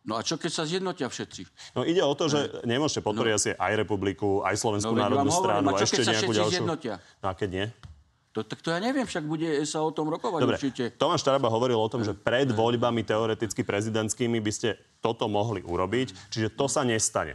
[0.00, 1.76] No a čo keď sa zjednotia všetci?
[1.76, 3.38] No ide o to, že nemôžete podporiť no.
[3.38, 6.64] asi aj republiku, aj Slovenskú no, národnú stranu, a ešte nejakú ďalšiu.
[6.64, 6.94] Zjednotia?
[7.20, 7.66] No a keď nie?
[8.30, 10.84] To, tak to ja neviem, však bude sa o tom rokovať Dobre, určite.
[10.94, 16.30] Tomáš Taraba hovoril o tom, že pred voľbami teoreticky prezidentskými by ste toto mohli urobiť,
[16.30, 17.34] čiže to sa nestane.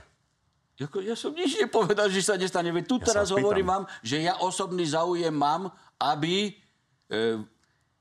[0.80, 2.72] Jako, ja som nič nepovedal, že sa nestane.
[2.72, 7.44] Veď tu ja teraz hovorím vám, že ja osobný záujem mám, aby e,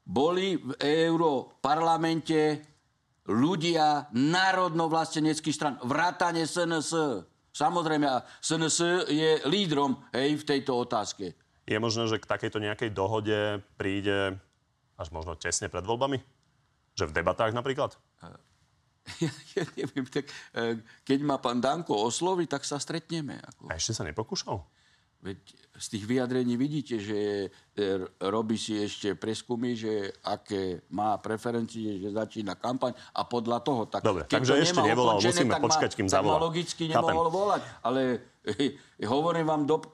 [0.07, 2.63] boli v Európarlamente
[3.31, 5.75] ľudia národno-vlasteneckých stran.
[5.83, 6.91] Vrátane SNS.
[7.55, 8.07] Samozrejme,
[8.43, 11.44] SNS je lídrom hej, v tejto otázke.
[11.65, 14.37] Je možné, že k takejto nejakej dohode príde
[15.01, 16.21] až možno tesne pred voľbami?
[16.95, 17.97] Že v debatách napríklad?
[19.21, 20.25] Ja, ja neviem, tak
[20.57, 23.37] e, keď ma pán Danko osloví, tak sa stretneme.
[23.37, 23.69] Ako.
[23.69, 24.65] A ešte sa nepokúšal?
[25.21, 25.41] Veď
[25.77, 27.89] z tých vyjadrení vidíte, že e,
[28.25, 33.85] robí si ešte preskumy, že aké má preferencie, že začína kampaň a podľa toho.
[33.89, 36.41] Tak, Dobre, keď takže to ešte nevolal, musíme počkať, kým zavolá.
[36.41, 38.01] logicky nemohol volať, ale
[38.45, 39.85] e, hovorím vám, do,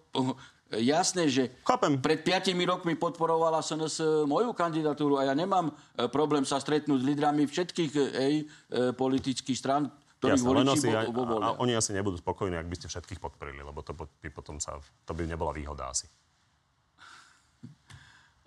[0.78, 1.98] jasné, že Chápem.
[1.98, 7.08] pred piatimi rokmi podporovala SNS moju kandidatúru a ja nemám e, problém sa stretnúť s
[7.08, 8.34] lídrami všetkých e, ej,
[8.70, 9.90] e, politických strán,
[10.22, 13.18] ktorých Jasne, voliči bo, bo, a, a oni asi nebudú spokojní, ak by ste všetkých
[13.18, 16.06] podporili, lebo to by potom sa, to by nebola výhoda asi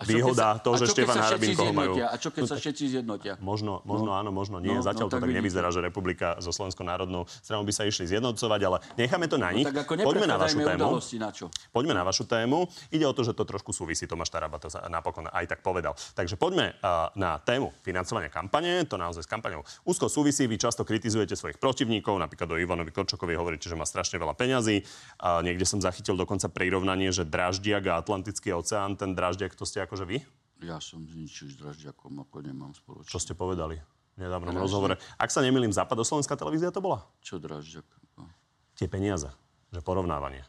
[0.05, 1.93] výhoda to, že Štefan Harabin koho majú.
[2.03, 3.33] A čo keď sa všetci zjednotia?
[3.39, 4.19] Možno, možno no.
[4.19, 4.75] áno, možno nie.
[4.75, 7.83] No, Zatiaľ no, to tak, tak vyzerá, že republika so Slovenskou národnou stranou by sa
[7.87, 9.65] išli zjednocovať, ale necháme to na no nich.
[9.67, 10.87] No, tak ako Poďme na vašu tému.
[11.19, 11.45] Na čo?
[11.71, 12.67] Poďme na vašu tému.
[12.91, 14.05] Ide o to, že to trošku súvisí.
[14.05, 15.95] Tomáš Taraba to napokon aj tak povedal.
[16.13, 18.83] Takže poďme uh, na tému financovania kampane.
[18.89, 20.45] To naozaj s kampaňou úzko súvisí.
[20.45, 24.83] Vy často kritizujete svojich protivníkov, napríklad do Ivanovi Korčokovi hovoríte, že má strašne veľa peňazí.
[25.19, 29.81] Uh, niekde som zachytil dokonca prirovnanie, že Draždiak a Atlantický oceán, ten Draždiak to ste
[29.93, 30.17] akože vy?
[30.65, 33.13] Ja som s ničím s Dražďakom, ako nemám spoločné.
[33.13, 34.65] Čo ste povedali v nedávnom Dražďak.
[34.65, 34.95] rozhovore?
[35.21, 37.06] Ak sa nemýlim, západoslovenská televízia to bola?
[37.21, 37.86] Čo Dražďak?
[38.17, 38.25] No.
[38.73, 39.29] Tie peniaze,
[39.69, 40.41] že porovnávanie.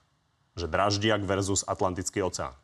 [0.56, 2.56] Že Draždiak versus Atlantický oceán.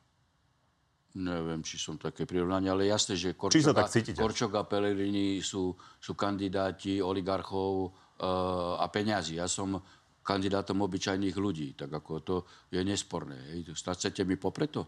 [1.20, 6.14] Neviem, či som také prirovnanie, ale jasné, že Korčok, tak Korčok a Pellegrini sú, sú
[6.14, 9.42] kandidáti oligarchov uh, a peňazí.
[9.42, 9.82] Ja som
[10.22, 12.36] kandidátom obyčajných ľudí, tak ako to
[12.70, 13.36] je nesporné.
[13.50, 13.74] Hej.
[13.74, 14.86] Chcete mi popreto?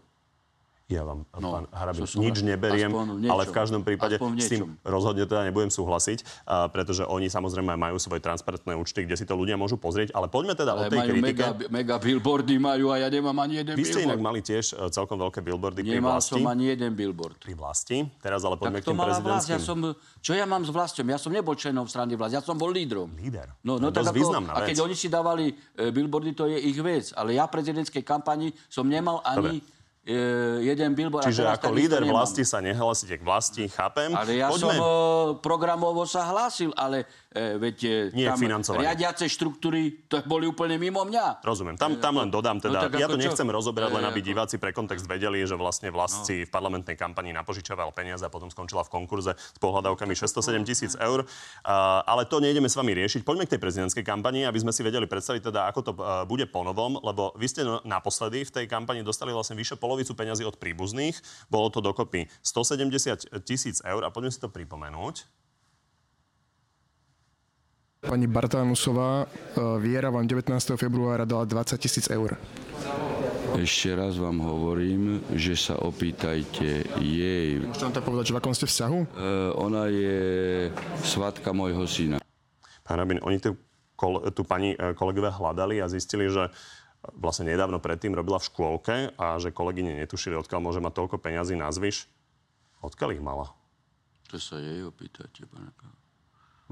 [0.85, 3.25] Ja vám, no, No, pán Harabin, som nič neberiem, niečom.
[3.25, 7.95] ale v každom prípade s tým rozhodne teda nebudem súhlasiť, a, pretože oni samozrejme majú
[7.97, 10.11] svoje transparentné účty, kde si to ľudia môžu pozrieť.
[10.11, 11.27] Ale poďme teda o Ale tej majú kritike.
[11.31, 14.91] mega, mega billboardy majú a ja nemám ani jeden Vy ste inak mali tiež e,
[14.91, 16.35] celkom veľké billboardy pri Nemal vlasti.
[16.35, 17.39] som ani jeden billboard.
[17.39, 17.97] Pri vlasti.
[18.19, 19.23] Teraz ale poďme Tak k tým mala vlast.
[19.47, 19.63] Ja prezidentským.
[19.63, 19.77] som,
[20.19, 21.05] čo ja mám s vlastom?
[21.05, 23.07] Ja som nebol členom strany vlast, ja som bol lídrom.
[23.15, 23.55] Líder.
[23.61, 24.85] No, no je tak ako, a keď vec.
[24.85, 27.09] oni si dávali e, billboardy, to je ich vec.
[27.13, 29.71] Ale ja prezidentskej kampani som nemal ani e,
[30.03, 31.23] jeden billboard.
[31.23, 32.27] Čiže ako líder nemám.
[32.27, 34.11] vlasti sa nehlasíte k vlasti, chápem.
[34.11, 34.75] Ale ja Poďme...
[34.75, 34.87] som e,
[35.39, 38.85] programovo sa hlásil, ale e, veď e, Nie tam financovaniu.
[38.85, 41.41] riadiace štruktúry, to boli úplne mimo mňa.
[41.41, 41.75] Rozumiem.
[41.75, 43.25] Tam, tam len dodám teda, No ja to čo?
[43.29, 46.93] nechcem rozoberať, len E, aby diváci pre kontext vedeli, že vlastne vlast si v parlamentnej
[46.93, 51.25] kampani napožičoval peniaze a potom skončila v konkurze s pohľadávkami 607 tisíc eur.
[51.25, 53.25] Uh, ale to nejdeme s vami riešiť.
[53.25, 56.45] Poďme k tej prezidentskej kampani, aby sme si vedeli predstaviť teda, ako to uh, bude
[56.53, 60.61] ponovom, lebo vy ste no- naposledy v tej kampani dostali vlastne vyše polovicu peňazí od
[60.61, 61.17] príbuzných.
[61.49, 65.42] Bolo to dokopy 170 tisíc eur a poďme si to pripomenúť.
[68.03, 69.27] Pani Bartánusová, e,
[69.79, 70.75] Viera vám 19.
[70.75, 72.35] februára dala 20 tisíc eur.
[73.55, 77.63] Ešte raz vám hovorím, že sa opýtajte jej.
[77.63, 78.99] Môžete nám to povedať, že v akom ste vzťahu?
[78.99, 79.07] E,
[79.55, 80.19] ona je
[80.99, 82.17] svatka môjho syna.
[82.83, 83.55] Pán Rabin, oni tu,
[83.95, 86.51] kol, tu pani e, kolegovia hľadali a zistili, že
[87.15, 91.55] vlastne nedávno predtým robila v škôlke a že kolegyne netušili, odkiaľ môže mať toľko peňazí
[91.55, 92.11] na zvyš.
[92.83, 93.47] Odkiaľ ich mala?
[94.27, 95.71] To sa jej opýtajte, pán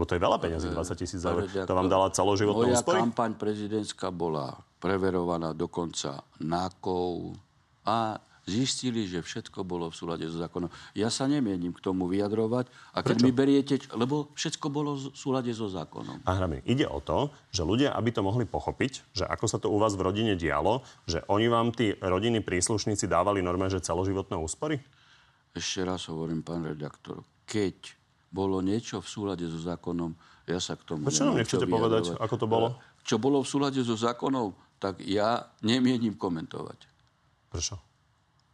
[0.01, 1.45] Lebo to je veľa peňazí, 20 tisíc eur.
[1.45, 3.05] To vám dala celoživotné Moja úspory?
[3.05, 7.37] kampaň prezidentská bola preverovaná dokonca nákov
[7.85, 8.17] a
[8.49, 10.73] zistili, že všetko bolo v súlade so zákonom.
[10.97, 12.65] Ja sa nemienim k tomu vyjadrovať
[12.97, 13.25] a keď Prečo?
[13.29, 16.25] mi beriete, lebo všetko bolo v súlade so zákonom.
[16.25, 19.69] Pán Hrabin, ide o to, že ľudia, aby to mohli pochopiť, že ako sa to
[19.69, 24.33] u vás v rodine dialo, že oni vám, tí rodiny príslušníci, dávali normálne, že celoživotné
[24.33, 24.81] úspory?
[25.53, 28.00] Ešte raz hovorím, pán redaktor, keď
[28.31, 30.15] bolo niečo v súlade so zákonom,
[30.47, 32.67] ja sa k tomu Prečo nám nechcete povedať, ako to bolo?
[33.03, 36.79] Čo bolo v súlade so zákonom, tak ja nemienim komentovať.
[37.51, 37.75] Prečo?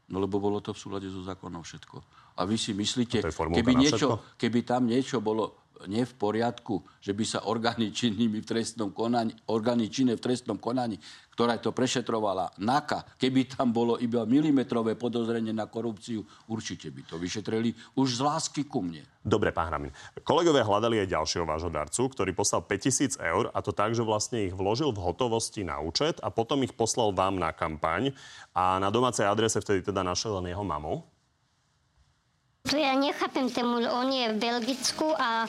[0.07, 1.97] No lebo bolo to v súlade so zákonom všetko.
[2.37, 4.37] A vy si myslíte, keby, niečo, všetko?
[4.39, 9.93] keby tam niečo bolo nie v poriadku, že by sa orgány v trestnom konaní, orgány
[9.93, 10.97] činné v trestnom konaní,
[11.37, 17.21] ktorá to prešetrovala NAKA, keby tam bolo iba milimetrové podozrenie na korupciu, určite by to
[17.21, 19.05] vyšetrili už z lásky ku mne.
[19.21, 19.93] Dobre, pán Hramin.
[20.25, 24.49] Kolegovia hľadali aj ďalšieho vášho darcu, ktorý poslal 5000 eur a to tak, že vlastne
[24.49, 28.17] ich vložil v hotovosti na účet a potom ich poslal vám na kampaň
[28.57, 31.16] a na domácej adrese vtedy teda našiel len jeho mamu.
[32.67, 35.47] To ja nechápem tému, on je v Belgicku a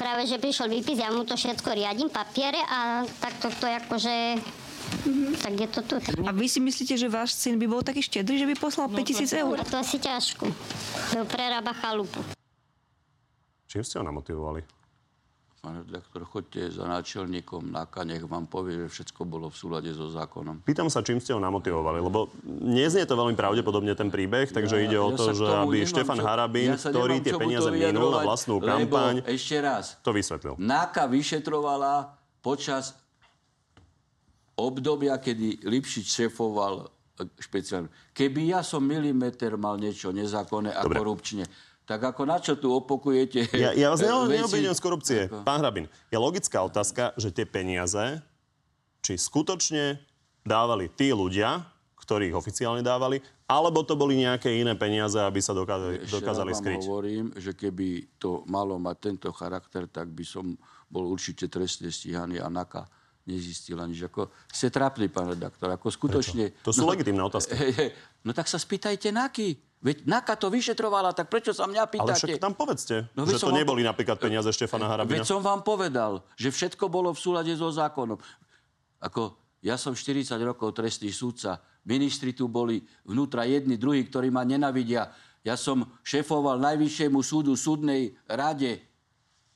[0.00, 4.40] práve, že prišiel výpis, ja mu to všetko riadím, papiere a takto to akože...
[5.42, 5.94] Tak je to tu.
[6.24, 9.42] A vy si myslíte, že váš syn by bol taký štedrý, že by poslal 5000
[9.42, 9.56] eur?
[9.60, 10.48] A to asi ťažko.
[11.12, 12.22] To prerába chalupu.
[13.66, 14.62] Čím ste ho namotivovali?
[15.66, 20.06] Pán redaktor, choďte za náčelníkom NAKA, nech vám povie, že všetko bolo v súlade so
[20.06, 20.62] zákonom.
[20.62, 24.94] Pýtam sa, čím ste ho namotivovali, lebo neznie to veľmi pravdepodobne ten príbeh, takže ide
[24.94, 28.62] o to, že aby nemám Štefan čo- Harabin, ja ktorý tie peniaze minul na vlastnú
[28.62, 30.54] kampaň, Ešte raz, to vysvetlil.
[30.54, 32.94] NAKA vyšetrovala počas
[34.54, 36.86] obdobia, kedy Lipšič šefoval
[37.18, 37.90] e, špeciálne.
[38.14, 40.94] Keby ja som milimeter mal niečo nezákonné a Dobre.
[40.94, 41.42] korupčne,
[41.86, 45.20] tak ako na čo tu opakujete Ja, ja vás neobvinujem z korupcie.
[45.30, 48.20] Ako- Pán Hrabin, je logická otázka, že tie peniaze,
[49.00, 50.02] či skutočne
[50.42, 51.62] dávali tí ľudia,
[51.96, 56.50] ktorí ich oficiálne dávali, alebo to boli nejaké iné peniaze, aby sa dokázali, Ešte dokázali
[56.54, 56.80] vám skryť.
[56.82, 62.38] hovorím, že keby to malo mať tento charakter, tak by som bol určite trestne stíhaný
[62.38, 62.86] a NAKA
[63.26, 64.06] nezistila nič.
[64.06, 65.66] Ako, ste trápni, pán redaktor.
[65.74, 66.54] Ako skutočne...
[66.62, 67.58] To sú legitímne otázky.
[67.58, 67.90] Hej, hej,
[68.22, 69.65] no tak sa spýtajte NAKY.
[69.84, 72.26] Veď NAKA to vyšetrovala, tak prečo sa mňa Ale pýtate?
[72.32, 75.20] však tam povedzte, No, že to vám neboli napríklad peniaze Štefana Harabina.
[75.20, 78.16] Veď som vám povedal, že všetko bolo v súlade so zákonom.
[79.04, 81.60] Ako, ja som 40 rokov trestný súdca.
[81.86, 85.12] Ministri tu boli vnútra jedni, druhí, ktorí ma nenavidia.
[85.46, 88.82] Ja som šefoval Najvyššiemu súdu, súdnej rade,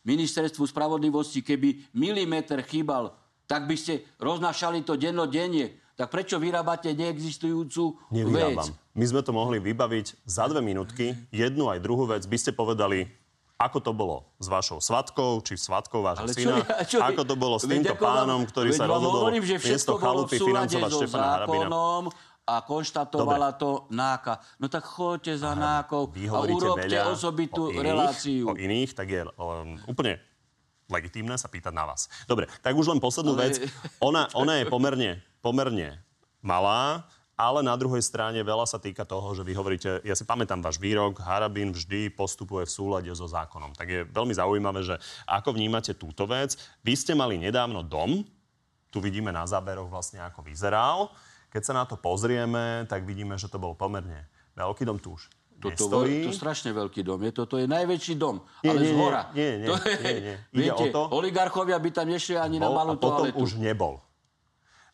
[0.06, 1.42] ministerstvu spravodlivosti.
[1.42, 3.10] Keby milimeter chýbal,
[3.50, 5.74] tak by ste roznašali to dennodenne.
[6.00, 8.08] Tak prečo vyrábate neexistujúcu vec?
[8.08, 8.72] Nevyrábam.
[8.96, 11.12] My sme to mohli vybaviť za dve minútky.
[11.28, 13.04] Jednu aj druhú vec by ste povedali,
[13.60, 16.56] ako to bolo s vašou svatkou, či svatkou vášho Ale čo syna,
[16.88, 19.56] čo- ako to bolo s veď týmto vám- pánom, ktorý veď sa rozhodol hovorím, že
[19.60, 21.68] miesto chalupy financovať so Štefana Harabina.
[22.48, 24.40] a konštatovala to náka.
[24.56, 28.44] No tak choďte za nákov Vy a urobte veľa osobitú o iných, reláciu.
[28.48, 30.16] O iných, tak je um, úplne
[30.90, 32.10] legitímne sa pýtať na vás.
[32.26, 33.54] Dobre, tak už len poslednú Ale- vec.
[34.02, 36.02] Ona, ona je pomerne, pomerne
[36.44, 37.06] malá
[37.40, 40.76] ale na druhej strane veľa sa týka toho, že vy hovoríte, ja si pamätám váš
[40.76, 43.72] výrok, Harabin vždy postupuje v súlade so zákonom.
[43.72, 46.60] Tak je veľmi zaujímavé, že ako vnímate túto vec.
[46.84, 48.20] Vy ste mali nedávno dom,
[48.92, 51.08] tu vidíme na záberoch vlastne, ako vyzeral.
[51.48, 54.28] Keď sa na to pozrieme, tak vidíme, že to bol pomerne
[54.60, 56.24] veľký dom tu už toto, nestojí.
[56.24, 57.20] to strašne veľký dom.
[57.20, 59.22] Je to, to je najväčší dom, Nie, ale nie, z hora.
[59.30, 60.36] nie, nie, to je, nie, nie.
[60.50, 63.38] Ide Viete, o to- oligarchovia by tam nešli ani na bol malú a potom toaletu.
[63.38, 64.00] už nebol.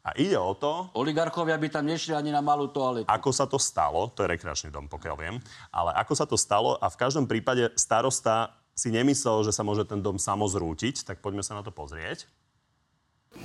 [0.02, 3.07] A ide o to, Oligarchovia by tam nešli ani na malú toaletu.
[3.07, 6.74] ako sa to stalo, to je rekreačný dom, pokiaľ viem, ale ako sa to stalo
[6.76, 11.40] a v každom prípade starosta si nemyslel, že sa môže ten dom samozrútiť, tak poďme
[11.40, 12.31] sa na to pozrieť.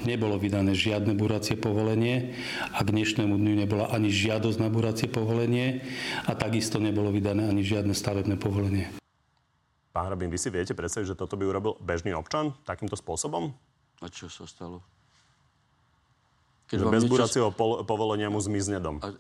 [0.02, 2.34] Nebolo vydané žiadne buracie povolenie
[2.74, 5.86] a k dnešnému dňu nebola ani žiadosť na buracie povolenie
[6.26, 8.90] a takisto nebolo vydané ani žiadne stavebné povolenie.
[9.92, 13.52] Pán Hrabin, vy si viete predstaviť, že toto by urobil bežný občan takýmto spôsobom?
[14.02, 14.82] A čo sa stalo?
[16.72, 19.04] Že vám bez niečo- buracieho pol- povolenia mu zmizne dom.
[19.04, 19.12] A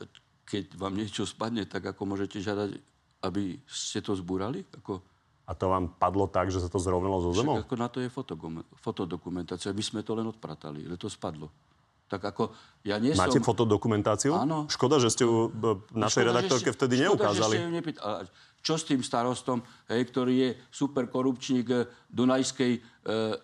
[0.47, 2.79] keď vám niečo spadne, tak ako môžete žiadať,
[3.21, 4.63] aby ste to zbúrali?
[4.81, 5.03] Ako,
[5.49, 7.59] A to vám padlo tak, že sa to zrovnalo zo zemou?
[7.59, 8.09] však ako na to je
[8.77, 9.73] fotodokumentácia.
[9.73, 11.49] My sme to len odpratali, ale to spadlo.
[12.11, 12.51] Tak ako
[12.83, 13.47] ja nie Máte som...
[13.47, 14.35] fotodokumentáciu?
[14.35, 14.67] Áno.
[14.67, 17.55] Škoda, že ste ju b- našej Škoda, redaktorke vtedy škoda, neukázali.
[17.55, 18.09] Že ste ju nepýt- a
[18.61, 22.79] čo s tým starostom, hej, ktorý je super korupčník eh, Dunajskej e,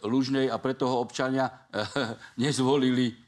[0.06, 1.82] Lužnej a preto ho občania e,
[2.44, 3.27] nezvolili?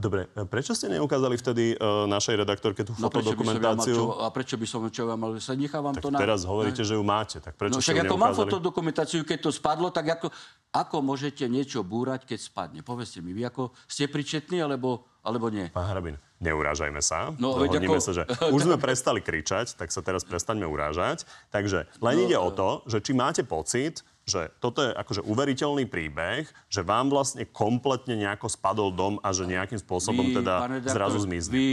[0.00, 1.76] Dobre, e, prečo ste neukázali vtedy e,
[2.08, 3.94] našej redaktorke tú No, prečo ja fotodokumentáciu?
[3.94, 5.36] čo, a prečo by som čo ja mal?
[5.36, 6.16] Sa nechávam Tak to na...
[6.16, 9.50] teraz hovoríte, že ju máte, tak prečo No však ju ako mám fotodokumentáciu, keď to
[9.52, 10.32] spadlo, tak ako,
[10.72, 12.80] ako môžete niečo búrať, keď spadne?
[12.80, 15.68] Povedzte mi, vy ako ste pričetní, alebo, alebo nie?
[15.68, 17.36] Pán Hrabin, neurážajme sa.
[17.36, 18.24] No, ako- sa, že
[18.56, 21.28] už sme prestali kričať, tak sa teraz prestaňme urážať.
[21.52, 25.90] Takže len No, ide o to, že či máte pocit, že toto je akože uveriteľný
[25.90, 30.94] príbeh, že vám vlastne kompletne nejako spadol dom a že nejakým spôsobom teda pán redaktor,
[30.94, 31.50] zrazu zmizne.
[31.50, 31.70] Vy,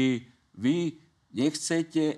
[0.57, 0.77] vy
[1.37, 2.17] nechcete e,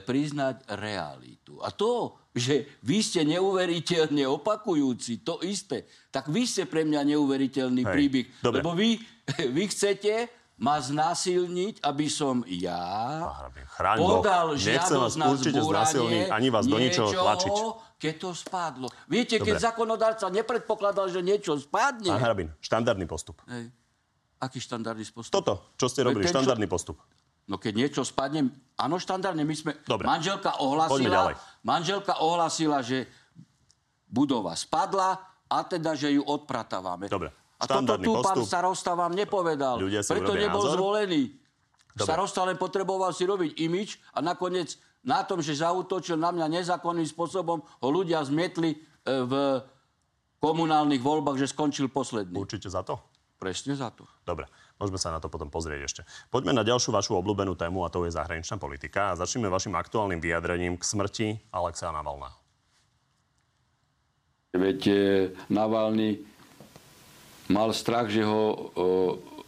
[0.00, 1.60] priznať realitu.
[1.60, 7.84] A to, že vy ste neuveriteľne opakujúci, to isté, tak vy ste pre mňa neuveriteľný
[7.84, 8.26] Hej, príbeh.
[8.40, 8.58] dobre.
[8.64, 8.98] Lebo vy,
[9.56, 10.12] vy chcete
[10.54, 13.26] ma znásilniť, aby som ja
[13.74, 17.52] chráň podal žiadosť na určite zbúranie ani vás do ničoho tlačiť.
[17.98, 18.86] keď to spadlo.
[19.10, 19.66] Viete, keď Dobre.
[19.66, 22.14] zákonodárca nepredpokladal, že niečo spadne.
[22.14, 23.42] Pán Hrabin, štandardný postup.
[23.50, 23.74] Hej.
[24.38, 25.34] Aký štandardný postup?
[25.34, 27.02] Toto, čo ste robili, Ten, čo- štandardný postup.
[27.44, 28.48] No keď niečo spadne,
[28.80, 29.76] áno, štandardne, my sme...
[29.84, 30.08] Dobre.
[30.08, 33.04] Manželka ohlasila, manželka ohlasila, že
[34.08, 37.10] budova spadla a teda, že ju odpratávame.
[37.10, 37.34] Dobre.
[37.60, 38.50] A toto tu pán postup.
[38.50, 39.78] starosta vám nepovedal.
[39.78, 40.76] Ľudia si Preto nebol názor.
[40.78, 41.22] zvolený.
[41.94, 42.06] Dobre.
[42.10, 44.74] Starosta len potreboval si robiť imič a nakoniec
[45.06, 49.32] na tom, že zautočil na mňa nezákonným spôsobom, ho ľudia zmietli e, v
[50.42, 52.34] komunálnych voľbách, že skončil posledný.
[52.34, 52.98] Určite za to?
[53.38, 54.08] Presne za to.
[54.24, 54.48] Dobre,
[54.80, 56.02] môžeme sa na to potom pozrieť ešte.
[56.32, 59.12] Poďme na ďalšiu vašu obľúbenú tému a to je zahraničná politika.
[59.12, 62.34] A začneme vašim aktuálnym vyjadrením k smrti Alexeja Navalného.
[64.54, 64.80] Veď
[65.50, 66.22] Navalny
[67.48, 68.70] mal strach, že ho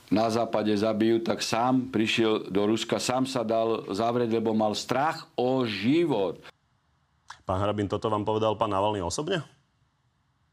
[0.06, 5.26] na západe zabijú, tak sám prišiel do Ruska, sám sa dal zavrieť, lebo mal strach
[5.34, 6.38] o život.
[7.42, 9.42] Pán Hrabin, toto vám povedal pán Navalny osobne?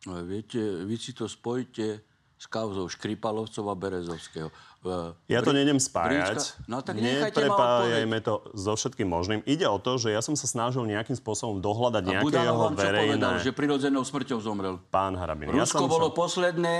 [0.06, 2.02] No, viete, vy si to spojíte
[2.36, 4.52] s kauzou Škripalovcov a Berezovského.
[4.84, 6.60] E, Ja to nejdem spájať.
[6.68, 9.40] No tak Neprepájajme to so všetkým možným.
[9.48, 12.60] Ide o to, že ja som sa snažil nejakým spôsobom dohľadať A nejaké Budanov jeho
[12.60, 13.46] vám čo povedal, verejné...
[13.48, 14.76] že prirodzenou smrťou zomrel.
[14.92, 16.16] Pán Hrabin, ja Rusko som bolo sa...
[16.20, 16.76] posledné,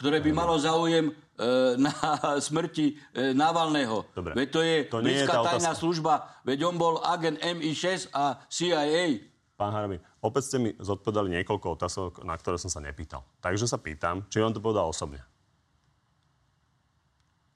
[0.00, 1.14] ktoré by malo záujem e,
[1.76, 1.92] na
[2.48, 4.08] smrti e, Navalného.
[4.16, 4.32] Dobre.
[4.32, 9.28] Veď to je To nie je tajná služba, veď on bol agent MI6 a CIA.
[9.60, 13.20] Pán Harabin, opäť ste mi zodpovedali niekoľko otázok, na ktoré som sa nepýtal.
[13.44, 15.20] Takže sa pýtam, či vám to povedal osobne.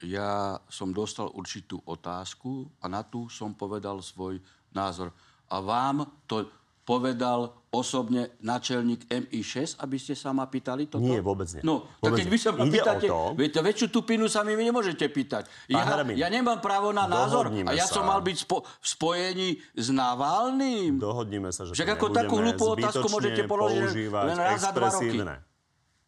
[0.05, 4.37] Ja som dostal určitú otázku a na tú som povedal svoj
[4.77, 5.17] názor.
[5.49, 6.45] A vám to
[6.85, 11.01] povedal osobne načelník MI6, aby ste sa ma pýtali toto?
[11.01, 11.61] Nie, vôbec nie.
[11.61, 12.33] No, Vôbec tak keď nie.
[12.33, 15.49] vy sa ma pýtate, to- viete, väčšiu tupinu sa mi nemôžete pýtať.
[15.67, 17.99] Ja, Pán Harabin, ja nemám právo na názor dohodnime a ja sa.
[17.99, 21.01] som mal byť spo, v spojení s Navalným.
[21.01, 25.19] Dohodníme sa, že Však ako takú hlúpu otázku môžete položiť len raz za dva roky.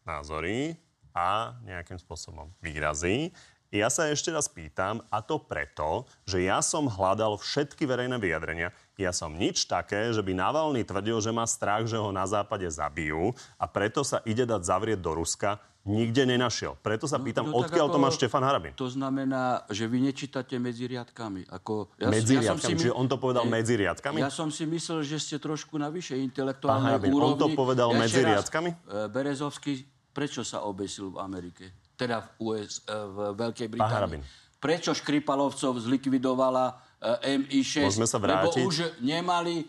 [0.04, 0.76] názory
[1.10, 3.32] a nejakým spôsobom výrazy.
[3.74, 8.70] Ja sa ešte raz pýtam, a to preto, že ja som hľadal všetky verejné vyjadrenia.
[8.96, 12.64] Ja som nič také, že by Navalny tvrdil, že má strach, že ho na západe
[12.66, 16.74] zabijú a preto sa ide dať zavrieť do Ruska, nikde nenašiel.
[16.76, 18.72] Preto sa pýtam, No, tak odkiaľ to má Štefan Harabin?
[18.74, 21.44] To znamená, že vy nečítate medzi riadkami.
[21.46, 24.16] Ako, ja, Medzi ja riadkami, my- čiže on to povedal Eh, medzi riadkami?
[24.16, 27.38] Ja som si myslel, že ste trošku na vyššej Pán intelektuálnej Harabin, on úrovni.
[27.38, 28.70] to povedal Ja medzi ešte raz, riadkami?
[28.72, 29.72] eh, Berezovský,
[30.10, 31.64] prečo sa obesil v Amerike?
[31.94, 34.24] Teda v, US, eh, v Veľkej Harabin.
[34.24, 34.44] Británii.
[34.56, 36.74] prečo Škripalovcov zlikvidovala e,
[37.22, 37.86] MI6?
[37.86, 38.62] Môžeme sa vrátiť?
[38.62, 39.66] Lebo už nemali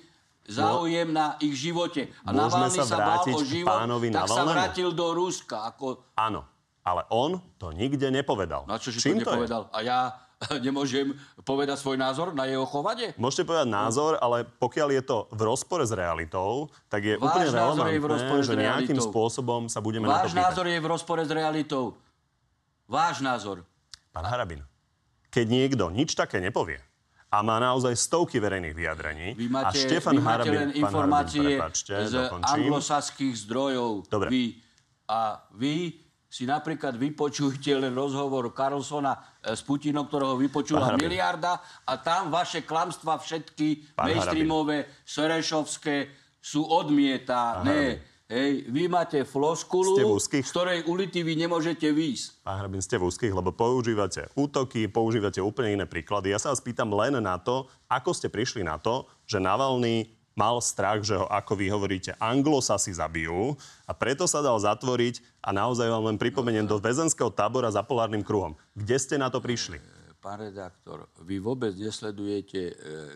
[0.48, 2.08] záujem na ich živote.
[2.24, 5.58] A Môžeme Navalny sa sa bál vrátiť o život, pánovi tak sa vrátil do Ruska.
[5.76, 6.16] Ako...
[6.16, 6.48] Áno,
[6.88, 8.64] ale on to nikde nepovedal.
[8.64, 9.68] Na čo, že Čím to nepovedal?
[9.76, 10.00] A ja
[10.66, 11.12] nemôžem
[11.44, 13.12] povedať svoj názor na jeho chovanie?
[13.20, 17.50] Môžete povedať názor, ale pokiaľ je to v rozpore s realitou, tak je Váš úplne
[17.52, 20.44] názor je v rozpore relevantné, že nejakým spôsobom sa budeme na to Váš pýtať.
[20.48, 21.86] názor je v rozpore s realitou.
[22.88, 23.68] Váš názor.
[24.16, 24.64] Pán Harabin,
[25.28, 26.80] keď niekto nič také nepovie
[27.28, 30.80] a má naozaj stovky verejných vyjadrení Vy a máte, Štefan vy máte Harabin, len pán
[30.80, 32.54] informácie Harabin, prepáčte, z dokončím.
[32.56, 33.92] anglosaských zdrojov.
[34.08, 34.28] Dobre.
[34.32, 34.44] Vy.
[35.08, 35.20] A
[35.56, 35.76] vy
[36.28, 41.08] si napríklad vypočujte len rozhovor Carlsona eh, s Putinom, ktorého vypočula Pán Harabin.
[41.08, 48.00] miliarda a tam vaše klamstva všetky Pán mainstreamové, serešovské sú odmietané.
[48.28, 52.44] Hej, vy máte floskulu, z ktorej ulity vy nemôžete výjsť.
[52.44, 56.36] Pán Hrabin, ste v úzkých, lebo používate útoky, používate úplne iné príklady.
[56.36, 60.60] Ja sa vás pýtam len na to, ako ste prišli na to, že Navalny mal
[60.60, 63.56] strach, že ho, ako vy hovoríte, anglosasi zabijú
[63.88, 68.28] a preto sa dal zatvoriť a naozaj vám len pripomeniem do väzenského tábora za polárnym
[68.28, 68.60] kruhom.
[68.76, 69.80] Kde ste na to prišli?
[70.20, 72.74] Pán redaktor, vy vôbec nesledujete e,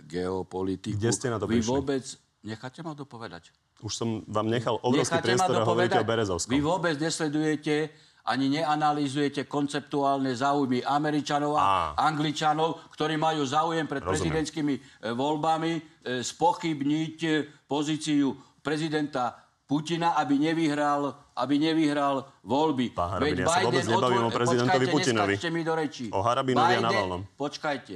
[0.08, 0.96] geopolitiku.
[0.96, 1.68] Kde ste na to Vy prišli?
[1.68, 2.06] vôbec...
[2.42, 3.54] Necháte ma dopovedať.
[3.82, 6.06] Už som vám nechal obrovský Necháte priestor a hovoríte o.
[6.06, 6.54] Berezovskom.
[6.54, 7.90] Vy vôbec nesledujete
[8.22, 12.06] ani neanalýzujete konceptuálne záujmy Američanov a Á.
[12.06, 14.14] Angličanov, ktorí majú záujem pred Rozumiem.
[14.14, 14.82] prezidentskými e,
[15.18, 15.82] voľbami e,
[16.22, 17.30] spochybniť e,
[17.66, 22.92] pozíciu prezidenta Putina, aby nevyhral, aby nevyhral voľby.
[22.92, 25.34] Pán Harabin, ja sa vôbec nebavím o prezidentovi počkajte, Putinovi.
[25.50, 26.06] mi do rečí.
[26.12, 27.22] O Harabinovi a Biden- Navalnom.
[27.40, 27.96] Počkajte.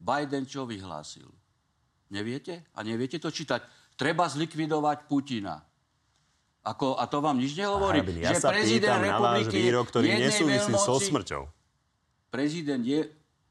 [0.00, 1.28] Biden čo vyhlásil?
[2.08, 2.64] Neviete?
[2.72, 3.60] A neviete to čítať?
[4.00, 5.60] Treba zlikvidovať Putina.
[6.64, 8.00] Ako, a to vám nič nehovorí?
[8.00, 11.42] Harabin, ja že sa prezident pýtam na váš republiky výrok, ktorý nesúvisí so smrťou.
[12.32, 13.00] Prezident je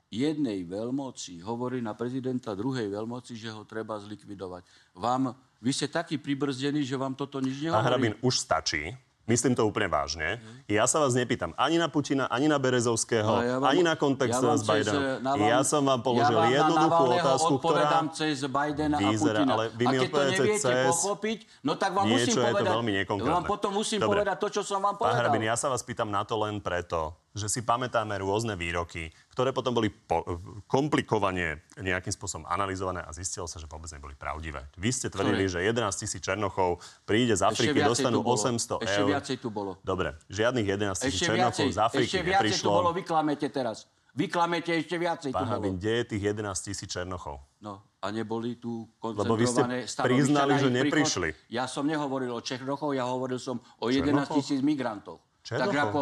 [0.10, 4.66] jednej veľmoci hovorí na prezidenta druhej veľmoci, že ho treba zlikvidovať.
[4.98, 7.86] Vám, vy ste takí pribrzdení, že vám toto nič Pán nehovorí.
[7.86, 8.98] Hrabin, už stačí.
[9.30, 10.42] Myslím to úplne vážne.
[10.66, 13.94] Ja sa vás nepýtam ani na Putina, ani na Berezovského, Ale ja vám- ani na
[13.94, 15.22] kontext ja s Bidenom.
[15.22, 19.46] Naval- ja som vám položil ja vám jednoduchú na otázku, ktorá cez Bidena a vyzerá,
[19.46, 19.54] Putina.
[19.54, 22.42] ale vy a mi keď to neviete cez pochopiť, no tak vám niečo, musím je
[22.42, 23.36] to povedať, veľmi nekonkrétne.
[23.38, 24.10] vám potom musím Dobre.
[24.18, 25.20] povedať to, čo som vám Pán povedal.
[25.22, 29.54] Hrabin, ja sa vás pýtam na to len preto, že si pamätáme rôzne výroky, ktoré
[29.54, 30.26] potom boli po,
[30.66, 34.66] komplikovane nejakým spôsobom analyzované a zistilo sa, že vôbec neboli pravdivé.
[34.76, 38.38] Vy ste tvrdili, že 11 tisíc Černochov príde z Ešte Afriky, dostanú tu bolo.
[38.38, 39.08] 800 Ešte eur.
[39.14, 39.72] viacej tu bolo.
[39.86, 42.70] Dobre, žiadnych 11 tisíc Ešte Černochov viacej, z Afriky ešte viacej tu neprišlo.
[42.74, 43.78] bolo, vy klamete teraz.
[44.10, 45.54] Vy klamete ešte viacej tu Pán bolo.
[45.62, 47.40] Hrabin, kde je tých 11 tisíc Černochov?
[47.62, 50.88] No a neboli tu Lebo vy ste koncentrované priznali, na že ich príchod.
[50.90, 51.30] neprišli.
[51.54, 54.36] Ja som nehovoril o Černochov, ja hovoril som o 11 Černochov?
[54.42, 55.22] tisíc migrantov.
[55.46, 55.78] Černochov?
[55.78, 56.02] ako,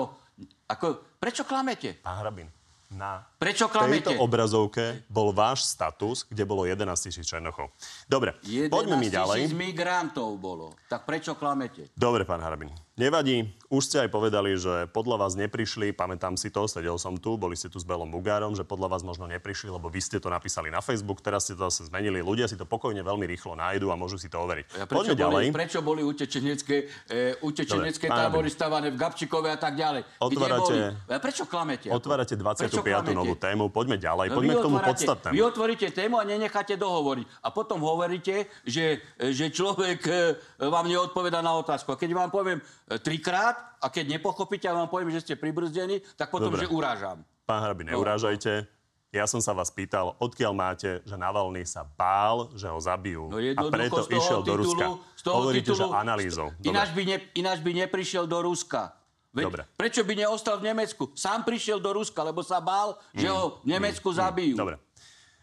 [0.67, 1.97] ako, prečo klamete?
[1.99, 2.47] Pán Hrabin,
[2.87, 4.13] na Prečo tejto klamete?
[4.15, 7.67] obrazovke bol váš status, kde bolo 11 tisíc Černochov.
[8.07, 9.51] Dobre, 11 poďme mi ďalej.
[9.51, 10.71] migrantov bolo.
[10.87, 11.91] Tak prečo klamete?
[11.91, 12.71] Dobre, pán Harabin.
[12.97, 13.45] Nevadí.
[13.69, 17.53] Už ste aj povedali, že podľa vás neprišli, pamätám si to, sedel som tu, boli
[17.53, 20.71] ste tu s Belom Bugárom, že podľa vás možno neprišli, lebo vy ste to napísali
[20.71, 22.23] na Facebook, teraz ste to zase zmenili.
[22.23, 24.65] Ľudia si to pokojne veľmi rýchlo nájdu a môžu si to overiť.
[24.81, 25.43] Ja, prečo, Poďme ďalej.
[25.45, 26.75] boli, prečo boli utečenecké,
[27.11, 30.01] e, utečenecké Dobre, tábory stavané v Gabčikove a tak ďalej?
[30.17, 31.13] Otvárate- boli?
[31.13, 31.87] A prečo klamete?
[31.91, 32.71] Otvárate 25.
[32.71, 33.13] Prečo klamete?
[33.13, 35.33] novú tému, poďme ďalej, No, poďme k tomu podstatnému.
[35.35, 37.45] Vy otvoríte tému a nenecháte dohovoriť.
[37.45, 40.39] A potom hovoríte, že, že človek e,
[40.71, 41.91] vám neodpoveda na otázku.
[41.93, 42.63] A keď vám poviem
[42.95, 46.63] trikrát a keď nepochopíte a vám poviem, že ste pribrzdení, tak potom, Dobre.
[46.63, 47.27] že urážam.
[47.43, 48.63] Pán Harabin, neurážajte.
[49.07, 53.31] Ja som sa vás pýtal, odkiaľ máte, že Navalny sa bál, že ho zabijú.
[53.31, 54.85] No a preto išiel do titulu, Ruska.
[55.15, 56.47] Z toho Hovoríte, titulu, že analýzou.
[56.59, 58.91] Ináč by, ne, ináč by neprišiel do Ruska.
[59.31, 59.63] Veď Dobre.
[59.79, 61.03] Prečo by neostal v Nemecku?
[61.15, 64.55] Sám prišiel do Ruska, lebo sa bál, že ho v Nemecku zabijú.
[64.55, 64.75] Mm, Dobre.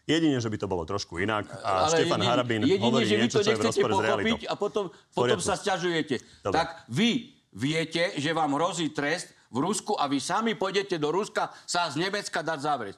[0.04, 1.48] Jedine, že by to bolo trošku inak.
[1.64, 3.88] A Ale Štefan jedine- Harabin jedine, hovorí že vy niečo, to čo je v nechcete
[3.88, 4.84] pochopiť a potom,
[5.16, 6.14] potom sa sťažujete.
[6.44, 6.52] Dobre.
[6.52, 11.54] Tak vy viete, že vám hrozí trest v Rusku a vy sami pôjdete do Ruska
[11.64, 12.96] sa z Nemecka dať zavrieť.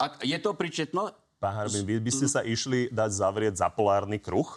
[0.00, 1.12] A je to pričetno?
[1.38, 4.48] Pán Harabin, vy by ste sa išli dať zavrieť za polárny kruh?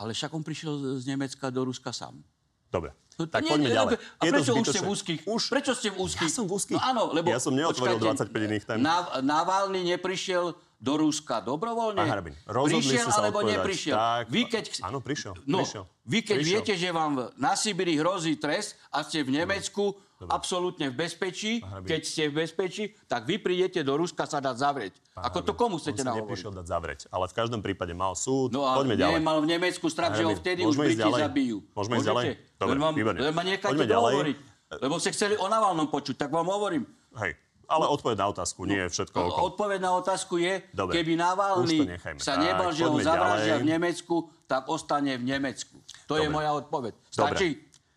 [0.00, 2.24] Ale však on prišiel z Nemecka do Ruska sám.
[2.72, 2.96] Dobre.
[3.20, 3.94] Tak nie, poďme nie, ďalej.
[4.00, 5.20] A Je prečo už ste v úzkých?
[5.28, 5.42] Už.
[5.52, 6.30] Prečo ste v úzkých?
[6.32, 6.80] Ja som v úzkých.
[6.80, 7.28] No áno, lebo...
[7.28, 8.78] Ja som neotvoril počkajte, 25 iných tém.
[8.80, 12.00] Nav- Navalny neprišiel do Ruska dobrovoľne?
[12.00, 13.52] Pán Harabin, prišiel ste sa alebo odpovedať.
[13.54, 13.94] neprišiel?
[13.94, 14.64] Tak, vy keď...
[14.80, 16.52] áno, prišiel, No, prišiel, vy keď prišiel.
[16.56, 21.84] viete, že vám na Sibiri hrozí trest a ste v Nemecku absolútne v bezpečí, Harabin.
[21.86, 24.94] keď ste v bezpečí, tak vy prídete do Ruska sa dať zavrieť.
[25.16, 26.24] Ako to komu chcete nahovoriť?
[26.24, 28.48] neprišiel dať zavrieť, ale v každom prípade mal súd.
[28.50, 29.16] No a Poďme ďalej.
[29.16, 31.64] nemal v Nemecku strach, že ho Harabin, vtedy už Briti zabijú.
[31.72, 32.24] Môžeme ísť ďalej?
[32.56, 32.76] Dobre,
[33.16, 34.36] len, ma necháte dohovoriť.
[34.70, 36.84] Lebo ste chceli o Navalnom počuť, tak vám hovorím.
[37.18, 37.34] Hej,
[37.70, 39.46] Ale odpoveď na otázku, nie je všetko okolo.
[39.48, 41.86] Odpoveď na otázku je, Dobre, keby Navalny
[42.18, 43.62] sa nebal, že ho ďalej.
[43.62, 45.78] v Nemecku, tak ostane v Nemecku.
[46.04, 46.34] To je Dobre.
[46.34, 46.92] moja odpoveď.
[47.06, 47.48] Stačí?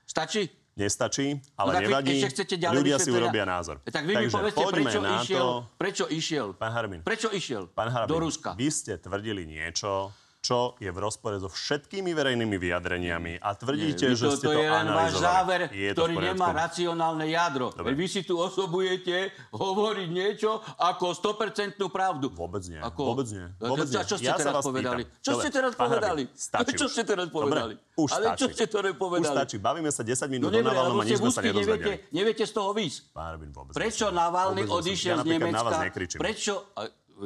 [0.06, 0.44] Stačí?
[0.74, 2.18] Nestačí, ale No nevadí.
[2.18, 3.78] ešte chcete ďalej Ľudia si urobia názor.
[3.84, 5.54] Tak vy mi Takže povedzte, poďme prečo išiel, to.
[5.78, 7.00] prečo išiel, Pán Harabin.
[7.02, 8.50] prečo išiel Pán Harabin, do Ruska.
[8.54, 10.10] vy ste tvrdili niečo,
[10.44, 14.52] čo je v rozpore so všetkými verejnými vyjadreniami a tvrdíte, Vy že to, ste to
[14.52, 17.72] to je len váš záver, Je ktorý nemá racionálne jadro.
[17.72, 17.96] Dobre.
[17.96, 22.28] Vy si tu osobujete hovoriť niečo ako 100% pravdu.
[22.28, 22.76] Vôbec nie.
[22.76, 23.16] Ako...
[23.16, 23.48] Vôbec nie.
[23.48, 24.04] A Vôbec čo- nie.
[24.04, 25.02] Čo ste Ja teraz povedali?
[25.02, 25.22] pýtam.
[25.24, 26.24] Čo Dobre, ste teraz pán povedali?
[26.36, 26.92] Stačí čo už.
[26.92, 27.74] ste teraz Dobre, povedali?
[27.96, 28.54] už Ale čo stačí.
[28.54, 29.32] ste teraz Už povedali?
[29.32, 29.56] stačí.
[29.58, 32.44] Bavíme sa 10 No minút o dobre, ale Navalnom a nič sme sa neviete, neviete
[32.44, 33.00] z toho výjsť.
[33.16, 34.20] Pán Harabin, vôbec Prečo nie.
[34.20, 35.76] Navalny nie odišiel z Nemecka?
[36.20, 36.54] Prečo,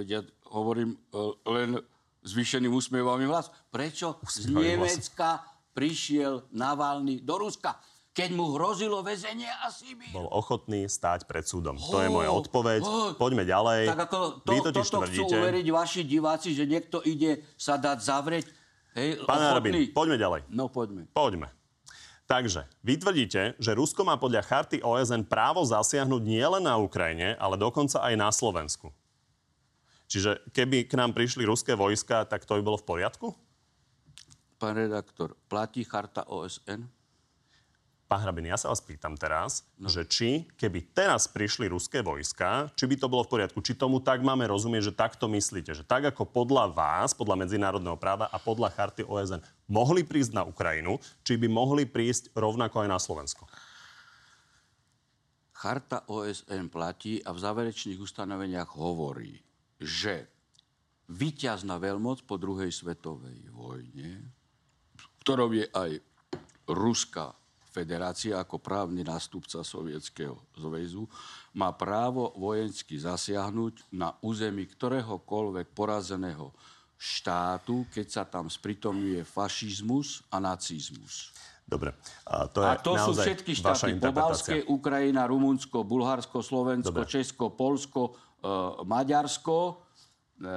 [0.06, 1.82] ja hovorím uh, len
[2.28, 4.52] zvýšeným úsmievom hlas, prečo z.
[4.52, 7.80] Nemecka prišiel Navalny do Ruska?
[8.12, 10.10] Keď mu hrozilo väzenie a Sibír.
[10.10, 11.78] Bol ochotný stáť pred súdom.
[11.78, 12.82] To je moja odpoveď.
[12.82, 13.14] ho.
[13.14, 13.94] Poďme ďalej.
[13.94, 15.36] Tak ako to, Vy totiž toto chcú tvrdíte...
[15.38, 18.46] uveriť vaši diváci, že niekto ide sa dať zavrieť?
[18.98, 20.42] Hej, Pán Harabin, poďme ďalej.
[20.50, 21.06] No poďme.
[21.14, 21.54] Poďme.
[22.26, 27.56] Takže, vy tvrdíte, že Rusko má podľa charty OSN právo zasiahnuť nielen na Ukrajine, ale
[27.56, 28.92] dokonca aj na Slovensku.
[30.08, 33.28] Čiže keby k nám prišli ruské vojska, tak to by bolo v poriadku?
[34.58, 36.88] Pán redaktor, platí charta OSN?
[38.08, 39.92] Pán Hrabin, ja sa vás pýtam teraz, No.
[39.92, 44.00] že či, keby teraz prišli ruské vojska, či by to bolo v poriadku, či tomu
[44.00, 48.40] tak máme rozumieť, že takto myslíte, že tak ako podľa vás, podľa medzinárodného práva a
[48.40, 53.44] podľa charty OSN mohli prísť na Ukrajinu, či by mohli prísť rovnako aj na Slovensko.
[55.52, 59.36] Charta OSN platí a v záverečných ustanoveniach hovorí,
[59.78, 60.28] že
[61.08, 64.28] víťazná veľmoc po druhej svetovej vojne,
[65.24, 65.92] ktorou je aj
[66.68, 67.32] Ruská
[67.72, 71.06] federácia ako právny nástupca Sovietskeho zväzu,
[71.54, 76.50] má právo vojensky zasiahnuť na území ktoréhokoľvek porazeného
[76.98, 81.30] štátu, keď sa tam spritomňuje fašizmus a nacizmus.
[81.68, 81.94] Dobre.
[82.26, 84.00] A to je A to sú všetky štáty.
[84.00, 87.12] Pobalské, Ukrajina, Rumunsko, Bulharsko, Slovensko, Dobre.
[87.12, 88.16] Česko, Polsko,
[88.84, 89.82] Maďarsko,
[90.38, 90.50] e,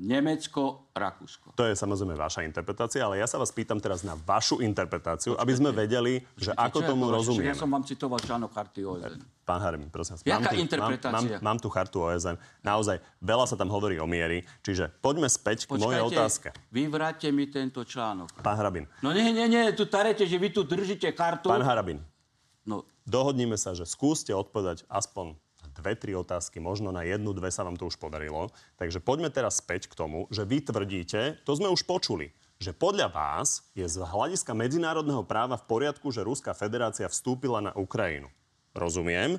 [0.00, 1.52] Nemecko, Rakúsko.
[1.52, 5.52] To je samozrejme vaša interpretácia, ale ja sa vás pýtam teraz na vašu interpretáciu, aby
[5.52, 7.52] sme vedeli, že ako Čo tomu rozumieme.
[7.52, 9.20] Ja som vám citoval článok karty OSN.
[9.44, 10.24] Pán Harmin, prosím vás.
[10.24, 11.12] Jaká mám tu, interpretácia?
[11.12, 12.36] Mám, mám, mám tu chartu OSN.
[12.60, 14.44] Naozaj, veľa sa tam hovorí o miery.
[14.60, 16.48] Čiže poďme späť k mojej otázke.
[16.68, 18.32] vyvráte mi tento článok.
[18.40, 21.48] Pán Harabin, No nie, nie, nie, tu tarete, že vy tu držíte kartu.
[21.48, 22.00] pán Harabin,
[22.68, 25.32] No, dohodníme sa, že skúste odpovedať aspoň
[25.78, 28.50] dve, tri otázky, možno na jednu, dve sa vám to už podarilo.
[28.74, 33.14] Takže poďme teraz späť k tomu, že vy tvrdíte, to sme už počuli, že podľa
[33.14, 38.26] vás je z hľadiska medzinárodného práva v poriadku, že Ruská federácia vstúpila na Ukrajinu.
[38.74, 39.38] Rozumiem.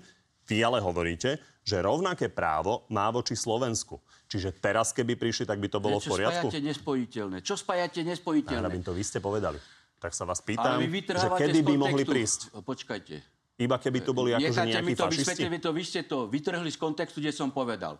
[0.49, 4.01] Vy ale hovoríte, že rovnaké právo má voči Slovensku.
[4.25, 6.47] Čiže teraz, keby prišli, tak by to bolo v Čo poriadku?
[6.49, 7.37] spájate nespojiteľné?
[7.45, 8.65] Čo spájate nespojiteľné?
[8.65, 9.61] Harabin, to vy ste povedali.
[9.99, 12.55] Tak sa vás pýtam, že kedy by mohli prísť?
[12.65, 13.38] Počkajte.
[13.59, 15.19] Iba keby tu boli akože nejakí mi to fašisti?
[15.19, 17.99] vysvetliť, vy to, vy ste to vytrhli z kontextu, kde som povedal.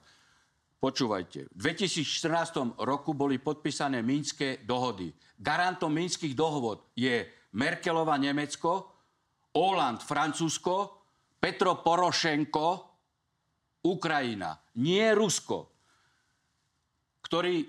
[0.80, 5.12] Počúvajte, v 2014 roku boli podpísané Mínske dohody.
[5.36, 8.88] Garantom Mínskych dohod je Merkelova Nemecko,
[9.52, 11.04] Holand Francúzsko,
[11.36, 12.68] Petro Porošenko,
[13.84, 15.68] Ukrajina, nie Rusko,
[17.28, 17.68] ktorí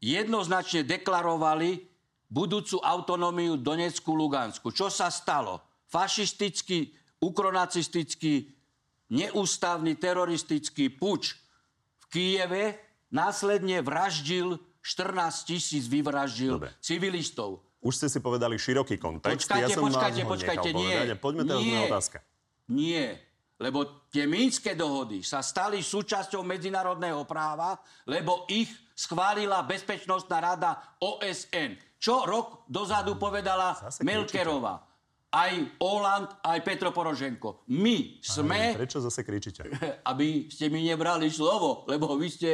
[0.00, 1.84] jednoznačne deklarovali
[2.32, 4.72] budúcu autonómiu Donecku, Lugansku.
[4.72, 5.60] Čo sa stalo?
[5.92, 8.52] Fašistický, ukronacistický,
[9.12, 11.38] neústavný teroristický puč
[12.02, 12.64] v Kieve
[13.10, 16.70] následne vraždil 14 tisíc vyvraždil Dobre.
[16.78, 17.66] civilistov.
[17.82, 19.46] Už ste si povedali široký kontext.
[19.46, 20.90] Počkajte, ja som počkajte, počkajte, nie.
[20.90, 21.18] povedať.
[21.18, 22.18] Poďme teraz nie, na otázka.
[22.66, 23.06] Nie,
[23.62, 31.78] lebo tie Mínske dohody sa stali súčasťou medzinárodného práva, lebo ich schválila Bezpečnostná rada OSN.
[31.96, 34.82] Čo rok dozadu povedala Melkerová.
[35.28, 37.66] Aj Oland, aj Petro Poroženko.
[37.68, 39.66] My sme Prečo zase kričíte?
[40.10, 42.50] aby ste mi nebrali slovo, lebo vy ste,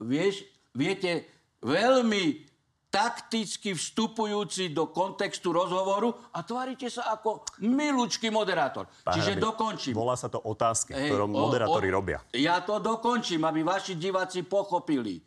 [0.00, 1.28] vieš, viete,
[1.60, 2.50] veľmi
[2.88, 8.86] takticky vstupujúci do kontextu rozhovoru a tvárite sa ako milúčky moderátor.
[9.02, 9.94] Pán Čiže Harabin, dokončím.
[9.94, 12.22] Volá sa to otázky, Hej, ktoré o- moderátori o- robia.
[12.30, 15.18] Ja to dokončím, aby vaši diváci pochopili.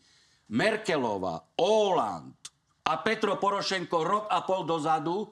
[0.48, 2.40] Merkelová, Oland
[2.82, 5.28] a Petro Porošenko rok a pol dozadu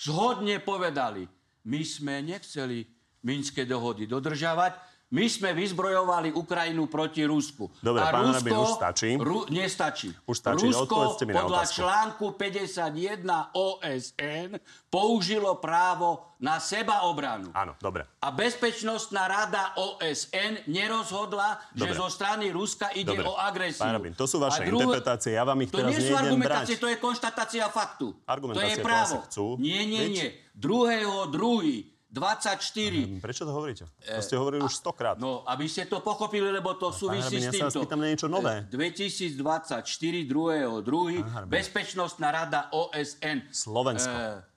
[0.00, 1.26] zhodne povedali,
[1.66, 2.86] my sme nechceli
[3.26, 7.70] Minské dohody dodržiavať, My sme vyzbrojovali Ukrajinu proti Rusku.
[7.78, 9.10] Dobre, a pán Rusko, Rabin, už stačí.
[9.14, 10.10] Ru, nestačí.
[10.20, 11.78] Už stačí, Rusko mi na podľa otázku.
[11.78, 13.22] článku 51
[13.54, 17.54] OSN použilo právo na sebaobranu.
[17.54, 18.02] Áno, dobre.
[18.18, 21.96] A Bezpečnostná rada OSN nerozhodla, že Dobre.
[21.96, 23.24] zo strany Ruska ide Dobre.
[23.24, 23.86] o agresiu.
[23.86, 26.12] Pán Rabin, to sú vaše A druhé- interpretácie, ja vám ich to teraz nie sú
[26.12, 26.82] argumentácie, brať.
[26.82, 28.06] to je konštatácia faktu.
[28.26, 29.14] Argumentácie to je právo.
[29.22, 29.46] chcú.
[29.56, 30.28] Nie, nie, nie.
[30.52, 33.18] Druhého, druhý, 24.
[33.18, 33.84] Prečo to hovoríte?
[34.06, 35.18] To ste hovorili už stokrát.
[35.18, 37.82] No, aby ste to pochopili, lebo to súvisí Rabin, s ja týmto.
[37.98, 38.62] na niečo nové.
[38.62, 40.86] E, 2024, 2.
[40.86, 40.86] 2.
[40.86, 41.50] Rabin.
[41.50, 44.14] Bezpečnostná rada OSN Slovensko.
[44.14, 44.56] e,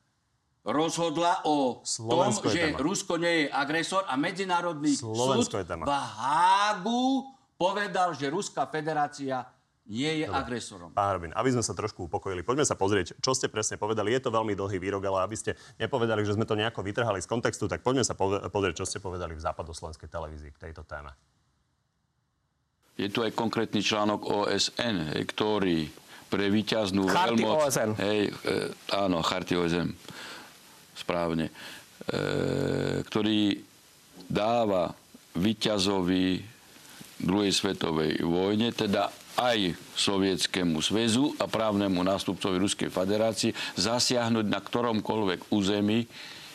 [0.70, 2.78] rozhodla o Slovensko tom, že téma.
[2.80, 9.44] Rusko nie je agresor a Medzinárodný Slovensko súd v Hágu povedal, že Ruská federácia
[9.90, 10.94] nie je agresorom.
[10.94, 14.14] Pán Harbin, aby sme sa trošku upokojili, poďme sa pozrieť, čo ste presne povedali.
[14.14, 17.28] Je to veľmi dlhý výrok, ale aby ste nepovedali, že sme to nejako vytrhali z
[17.28, 18.14] kontextu, tak poďme sa
[18.54, 21.10] pozrieť, čo ste povedali v západoslovenskej televízii k tejto téme.
[23.02, 25.90] Je tu aj konkrétny článok OSN, ktorý
[26.30, 27.58] pre víťaznú Charty veľmoc...
[27.66, 27.92] OSN.
[27.98, 28.54] Hej, e,
[28.94, 29.90] áno, Charty OSN.
[30.94, 31.50] Správne.
[31.50, 31.54] E,
[33.02, 33.58] ktorý
[34.30, 34.94] dáva
[35.34, 36.44] víťazovi
[37.24, 39.10] druhej svetovej vojne, teda
[39.40, 46.04] aj Sovietskému zväzu a právnemu nástupcovi Ruskej federácii zasiahnuť na ktoromkoľvek území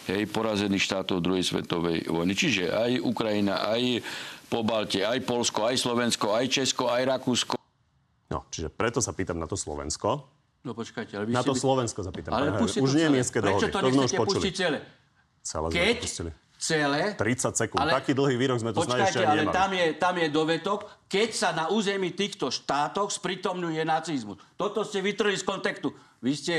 [0.07, 2.37] hej, porazených štátov druhej svetovej vojny.
[2.37, 4.05] Čiže aj Ukrajina, aj
[4.45, 7.57] Pobaltie, aj Polsko, aj Slovensko, aj Česko, aj Rakúsko.
[8.31, 10.29] No, čiže preto sa pýtam na to Slovensko.
[10.63, 12.33] No počkajte, ale vy Na to by- Slovensko sa pýtam.
[12.33, 12.57] Ale.
[12.61, 13.17] Už to nie celé.
[13.21, 13.73] mieské Prečo dohody.
[13.73, 14.79] to To už nechcete pustiť celé?
[15.45, 16.31] Celé sme Keď to pustili.
[16.65, 17.13] Celé...
[17.13, 17.77] 30 sekúnd.
[17.79, 19.53] Ale- Taký dlhý výrok sme tu snáď ešte ale nemali.
[19.53, 24.41] tam je, tam je dovetok, keď sa na území týchto štátoch sprítomňuje nacizmus.
[24.55, 25.93] Toto ste vytrhli z kontekstu.
[26.19, 26.55] Vy ste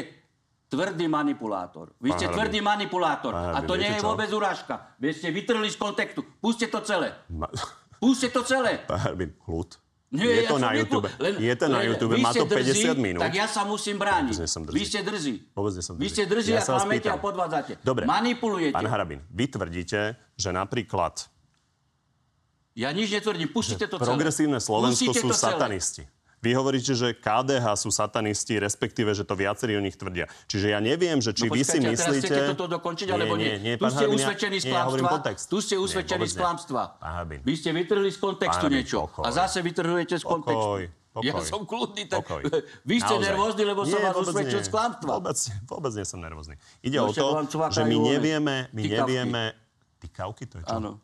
[0.68, 1.97] tvrdý manipulátor.
[1.97, 2.38] Vy Pán ste Harbin.
[2.38, 3.34] tvrdý manipulátor.
[3.34, 4.08] Pán A to nie je čo?
[4.08, 4.93] vôbec urážka.
[4.97, 6.22] Vy ste vytrhli z kontextu.
[6.38, 7.18] Puste to celé.
[7.28, 7.49] Ma...
[7.97, 8.86] Puste to celé.
[8.86, 9.82] Pán Harbin, kľud.
[10.16, 11.05] Nie, je to ja na som YouTube.
[11.05, 12.11] nepo- Len, je to na YouTube.
[12.11, 13.22] vy Má to 50 drzí, minút.
[13.22, 14.34] Tak ja sa musím brániť.
[14.34, 14.72] Drzý.
[14.72, 15.34] Vy ste drzí.
[15.51, 16.09] Vôbec nie som Vy drzý.
[16.09, 17.72] ste drzí Ja a klamete a podvádzate.
[17.82, 18.03] Dobre.
[18.05, 18.72] Manipulujete.
[18.72, 19.99] Pán Harabin, vy tvrdíte,
[20.34, 21.28] že napríklad
[22.74, 23.47] Ja nič netvrdím.
[23.47, 24.03] Pustite to celé.
[24.05, 25.80] progresívne Slovensko sú to celé.
[26.46, 30.30] Vy hovoríte, že KDH sú satanisti, respektíve, že to viacerí o nich tvrdia.
[30.46, 32.28] Čiže ja neviem, že či No vy si počkajte, a teraz myslíte...
[32.30, 33.50] chcete toto dokončiť, alebo nie?
[33.50, 35.18] nie, nie tu ste Harbin, ja- usvedčení z nie, ja klamstva.
[35.43, 36.39] tu ste Nie, usvedčení z nie.
[36.39, 36.82] klamstva.
[37.41, 39.00] Vy ste vytrhli z kontextu Pán Harbin, niečo.
[39.04, 39.24] pokoj.
[39.24, 40.70] A zase vytrhujete z Pokoj, kontextu.
[41.12, 41.24] pokoj.
[41.24, 42.41] Ja som kľudný, tak Pokoj.
[42.84, 43.26] vy ste Naozaj.
[43.26, 44.66] nervózni, lebo som Nie, vás usvedčil nie.
[44.66, 45.10] z klamstva.
[45.10, 46.56] Vôbec, vôbec nie som nervózny.
[46.80, 47.26] Ide No o to,
[47.72, 49.00] že my nevieme, my tykavky.
[49.02, 49.41] nevieme...
[49.98, 50.76] Tykavky to je čo?
[50.76, 51.02] Áno.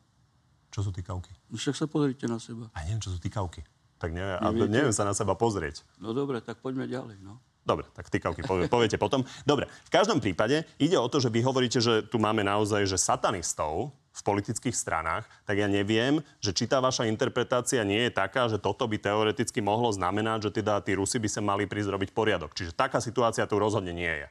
[0.69, 1.33] Čo sú tykavky?
[1.47, 2.69] No Však sa pozrite na seba.
[2.71, 3.63] A neviem, čo sú tykavky.
[4.01, 5.85] Tak neviem, a neviem sa na seba pozrieť.
[6.01, 7.21] No dobre, tak poďme ďalej.
[7.21, 7.37] No.
[7.61, 9.21] Dobre, tak tykavky povie, poviete potom.
[9.45, 12.97] Dobre, v každom prípade ide o to, že vy hovoríte, že tu máme naozaj že
[12.97, 18.49] satanistov v politických stranách, tak ja neviem, že či tá vaša interpretácia nie je taká,
[18.49, 22.09] že toto by teoreticky mohlo znamenať, že teda tí Rusi by sa mali prísť robiť
[22.11, 22.57] poriadok.
[22.57, 24.27] Čiže taká situácia tu rozhodne nie je.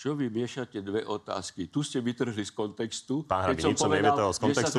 [0.00, 1.68] Čo vy miešate dve otázky?
[1.68, 3.28] Tu ste vytrhli z kontextu.
[3.28, 4.78] Pán som nič som povedal, z kontextu.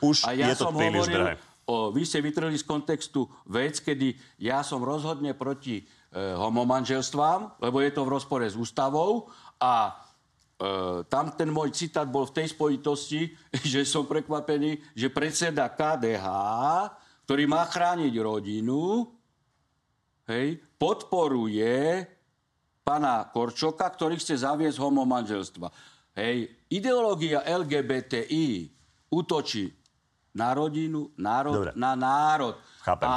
[0.00, 1.34] Už a ja je to príliš hovoril, drahé.
[1.66, 5.84] O, vy ste vytrhli z kontextu vec, kedy ja som rozhodne proti e,
[6.36, 9.92] homomanželstvám, lebo je to v rozpore s ústavou a e,
[11.08, 13.32] tam ten môj citát bol v tej spojitosti,
[13.72, 16.26] že som prekvapený, že predseda KDH,
[17.24, 19.08] ktorý má chrániť rodinu,
[20.28, 22.04] hej, podporuje
[22.84, 25.68] pána Korčoka, ktorý chce zaviesť homomanželstva.
[26.14, 28.70] Hej, ideológia LGBTI
[29.10, 29.83] útočí
[30.34, 31.70] na rodinu, národ, Dobre.
[31.78, 33.06] na národ Chápem.
[33.06, 33.14] a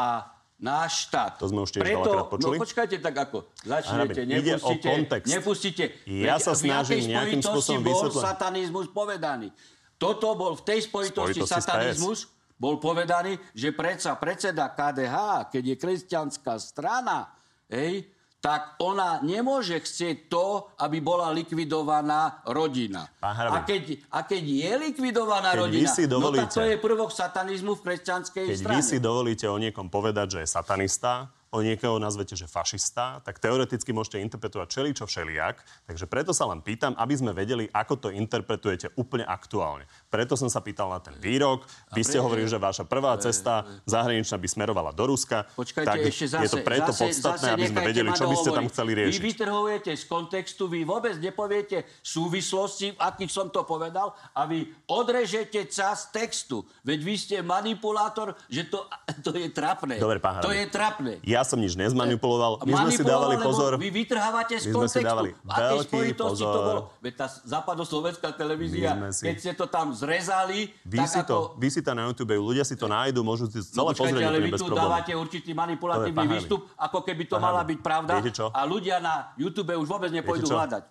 [0.58, 1.38] náš štát.
[1.42, 2.58] To sme už tiež Preto, počuli.
[2.58, 3.38] No počkajte tak ako.
[3.66, 4.90] Začnete, nepustíte,
[5.26, 5.84] nepustíte.
[6.06, 8.22] Ja sa snažím nejakým spôsobom bol vysvetliť.
[8.22, 9.50] satanizmus povedaný.
[9.98, 15.76] Toto bol v tej spojitosti, Spojitosti satanizmus bol povedaný, že predsa predseda KDH, keď je
[15.78, 17.34] kresťanská strana,
[17.70, 18.06] hej,
[18.38, 23.10] tak ona nemôže chcieť to, aby bola likvidovaná rodina.
[23.20, 27.10] A keď, a keď je likvidovaná Keď rodina, si no tak dovolíte- to je prvok
[27.10, 28.78] satanizmu v kresťanskej Keď strane.
[28.78, 33.40] vy si dovolíte o niekom povedať, že je satanista, o niekoho nazvete, že fašista, tak
[33.40, 35.56] teoreticky môžete interpretovať všeličo všelijak.
[35.88, 39.88] Takže preto sa len pýtam, aby sme vedeli, ako to interpretujete úplne aktuálne.
[40.08, 41.68] Preto som sa pýtal na ten výrok.
[41.92, 45.44] Vy ste hovorili, že vaša prvá cesta zahraničná by smerovala do Ruska.
[45.52, 48.36] Počkajte, tak ešte zase, je to preto zase, podstatné, zase aby sme vedeli, čo by
[48.40, 49.20] ste tam chceli Vy riešiť.
[49.20, 55.68] vytrhujete z kontextu, vy vôbec nepoviete súvislosti, v akých som to povedal, a vy odrežete
[55.68, 56.64] čas textu.
[56.88, 58.88] Veď vy ste manipulátor, že to,
[59.28, 60.00] to je trapné.
[60.00, 61.20] Dobre, pán To je trapné.
[61.28, 62.64] Ja som nič nezmanipuloval.
[62.64, 63.76] My sme si dávali pozor.
[63.76, 65.04] Vy vytrhávate z My sme si kontextu.
[65.04, 66.64] dávali veľký spojitosti to pozor.
[66.64, 66.82] bolo?
[67.04, 71.28] Veď tá západoslovenská televízia, keď ste to tam zrezali, Vy tak si, ako...
[71.28, 74.14] to, vy si to na YouTube, ľudia si to nájdu, môžu si celé No počkajte,
[74.14, 74.86] pozrieť ale vy tu problémov.
[74.86, 78.14] dávate určitý manipulatívny výstup, ako keby to Pán mala byť pravda.
[78.54, 80.86] A ľudia na YouTube už vôbec nepôjdu hľadať.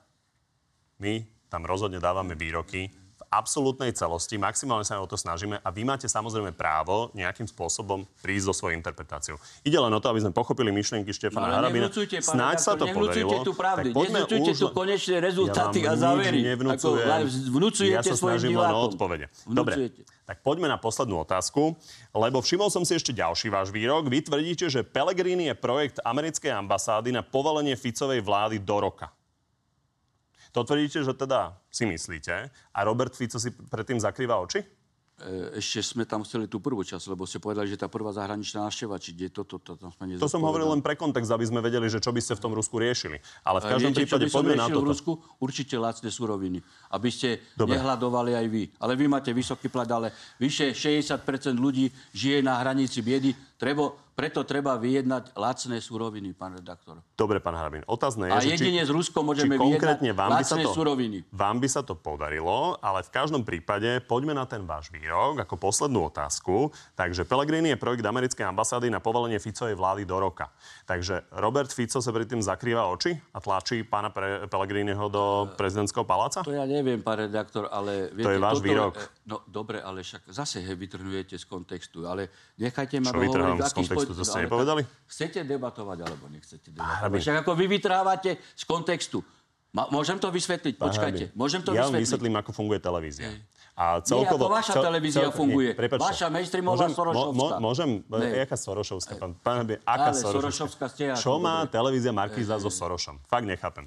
[0.99, 3.06] My tam rozhodne dávame výroky
[3.37, 8.49] absolútnej celosti, maximálne sa o to snažíme a vy máte samozrejme právo nejakým spôsobom prísť
[8.49, 9.37] so svojou interpretáciou.
[9.61, 11.87] Ide len o to, aby sme pochopili myšlienky No Štefana ale Harabina.
[12.20, 13.45] Snáď sa to podarilo.
[13.93, 14.59] poďme nevnúcujte už...
[14.59, 16.41] tu konečné rezultáty ja a závery.
[16.43, 17.05] Nevnúcujem.
[17.05, 19.26] Ako vnúcujete ja sa snažím len o odpovede.
[19.47, 19.93] Dobre,
[20.26, 21.78] tak poďme na poslednú otázku,
[22.11, 24.11] lebo všimol som si ešte ďalší váš výrok.
[24.11, 29.16] Vy tvrdíte, že Pellegrini je projekt americkej ambasády na povolenie Ficovej vlády do roka.
[30.57, 34.65] To tvrdíte, že teda si myslíte a Robert Fico si predtým zakrýva oči?
[35.21, 38.65] E, Ešte sme tam chceli tú prvú časť, lebo ste povedali, že tá prvá zahraničná
[38.65, 41.45] návšteva, či kde toto, to, to, to sme To som hovoril len pre kontext, aby
[41.45, 43.21] sme vedeli, že čo by ste v tom Rusku riešili.
[43.45, 44.89] Ale v každom Viete, prípade poďme na riešil v.
[44.89, 45.13] Rusku?
[45.41, 46.65] Určite lacné suroviny.
[46.89, 47.77] Aby ste Dobre.
[47.77, 48.63] nehľadovali aj vy.
[48.81, 51.21] Ale vy máte vysoký plat, ale vyše 60%
[51.53, 53.33] ľudí žije na hranici biedy.
[53.61, 57.05] Treba, preto treba vyjednať lacné suroviny, pán redaktor.
[57.12, 57.85] Dobre, pán Harabin.
[57.85, 61.19] Otázne je, A že jedine či, s Ruskom môžeme konkrétne vyjednať vám lacné to, suroviny.
[61.29, 65.61] vám by sa to podarilo, ale v každom prípade poďme na ten váš výrok ako
[65.61, 66.73] poslednú otázku.
[66.97, 70.49] Takže Pellegrini je projekt americkej ambasády na povolenie Ficovej vlády do roka.
[70.89, 76.09] Takže Robert Fico sa pri tým zakrýva oči a tlačí pána pre, Pellegriniho do prezidentského
[76.09, 76.41] paláca?
[76.41, 78.09] To ja neviem, pán redaktor, ale...
[78.17, 78.97] To je váš výrok.
[78.97, 82.07] e, No dobre, ale však zase he, vytrhnujete z kontextu.
[82.07, 84.83] Ale nechajte ma dohovoriť, aký To ste nepovedali?
[85.07, 87.19] Chcete debatovať, alebo nechcete debatovať?
[87.19, 89.19] Však ako vy vytrhávate z kontextu.
[89.75, 90.81] Ma, môžem to vysvetliť?
[90.81, 91.25] Pán Počkajte.
[91.37, 92.03] Môžem to ja vám vysvetliť?
[92.07, 93.29] vysvetlím, ako funguje televízia.
[93.77, 95.77] A Nie, ako vaša televízia funguje.
[95.77, 96.01] prepáčte.
[96.01, 97.57] Vaša mainstreamová môžem, Sorošovská.
[97.61, 98.49] Môžem, Nie.
[98.49, 100.33] jaká Sorošovská, pán, pán Harabin, aká Ale Sorošovská?
[100.33, 101.77] Sorošovská ste Čo má dobre.
[101.77, 103.21] televízia Markíza so Sorošom?
[103.29, 103.85] Fakt nechápem.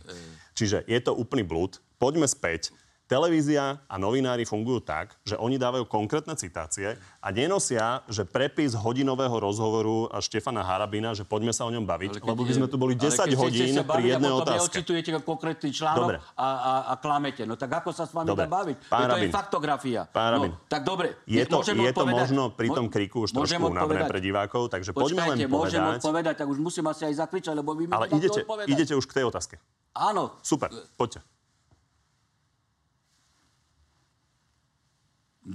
[0.54, 1.82] Čiže je to úplný blúd.
[1.98, 2.70] Poďme späť.
[3.10, 9.34] Televízia a novinári fungujú tak, že oni dávajú konkrétne citácie a nenosia, že prepis hodinového
[9.34, 13.10] rozhovoru Štefana Harabina, že poďme sa o ňom baviť, lebo by sme tu boli 10
[13.10, 14.62] ale keď chcete hodín sa pri jednej otázke.
[14.62, 16.18] neocitujete konkrétny článok Dobre.
[16.38, 17.50] a, a, a klamete.
[17.50, 18.46] No tak ako sa s vami Dobre.
[18.46, 18.78] dá baviť?
[18.86, 19.32] Pán to je Rabin.
[19.34, 20.02] faktografia.
[20.06, 20.52] Pán Rabin.
[20.54, 21.08] No, tak dobre.
[21.26, 24.06] Je to, je to možno pri tom kriku už môžem trošku odpovedať?
[24.06, 25.98] pre divákov, takže poďme len Počkajte, môžem povedať.
[25.98, 29.18] odpovedať, tak už musím asi aj zakričať, lebo vy mi Ale idete, idete už k
[29.18, 29.58] tej otázke.
[29.98, 30.38] Áno.
[30.46, 31.39] Super, poďte.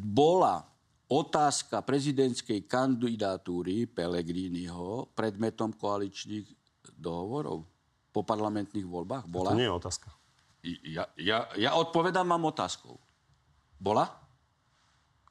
[0.02, 0.66] Bola
[1.06, 6.46] otázka prezidentskej kandidatúry Pellegriniho predmetom koaličných
[6.96, 7.62] dohovorov
[8.10, 9.30] po parlamentných voľbách?
[9.30, 9.54] Bola?
[9.54, 10.08] To nie je otázka.
[10.64, 12.96] Ja, ja, ja odpovedám, mám otázkou.
[13.76, 14.08] Bola?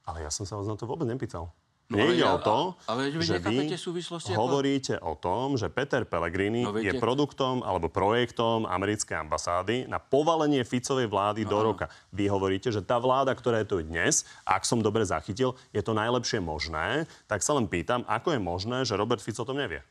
[0.06, 1.50] Ale ja som sa vás na to vôbec nepýtal.
[1.92, 2.58] No, Nejde ale ja- o to,
[2.88, 6.98] ale vy že vy súvislosti ako- hovoríte o tom, že Peter Pellegrini No, je viete-
[6.98, 11.86] produktom alebo projektom americkej ambasády na povalenie Ficovej vlády No, do roka.
[12.10, 15.92] Vy hovoríte, že tá vláda, ktorá je tu dnes, ak som dobre zachytil, je to
[15.92, 19.84] najlepšie možné, tak sa len pýtam, ako je možné, že Robert Fico o tom nevie?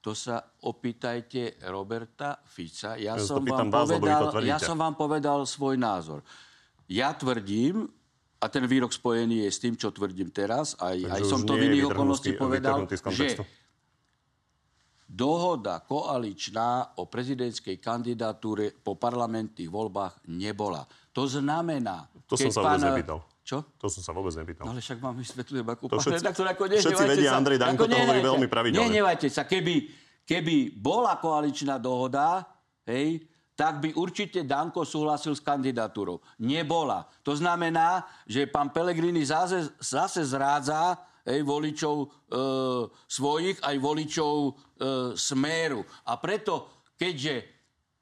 [0.00, 2.94] To sa opýtajte Roberta Fica.
[2.94, 6.20] Ja, Ja som, vám vás, povedal, ja som vám povedal svoj názor.
[6.86, 7.88] Ja tvrdím,
[8.44, 11.56] a ten výrok spojený je s tým, čo tvrdím teraz, aj, Takže aj som to
[11.56, 12.84] v iných okolností povedal,
[13.16, 13.40] že
[15.08, 20.84] dohoda koaličná o prezidentskej kandidatúre po parlamentných voľbách nebola.
[21.14, 22.04] To znamená...
[22.28, 23.18] To som sa vôbec pán- nepýtal.
[23.44, 23.60] Čo?
[23.76, 24.64] To som sa vôbec nepýtal.
[24.64, 27.36] No ale však vám vysvetľujem, ako To pán všetci- redaktor, ako všetci vedia, sa.
[27.36, 28.80] Andrej Danko to hovorí veľmi pravidelne.
[28.88, 29.74] Nehnevajte sa, keby,
[30.24, 32.40] keby bola koaličná dohoda,
[32.88, 33.20] hej,
[33.54, 36.18] tak by určite Danko súhlasil s kandidatúrou.
[36.42, 37.06] Nebola.
[37.22, 42.06] To znamená, že pán Pellegrini zase, zase zrádza hej, voličov e,
[43.06, 44.50] svojich, aj voličov e,
[45.14, 45.86] Smeru.
[46.10, 47.34] A preto, keďže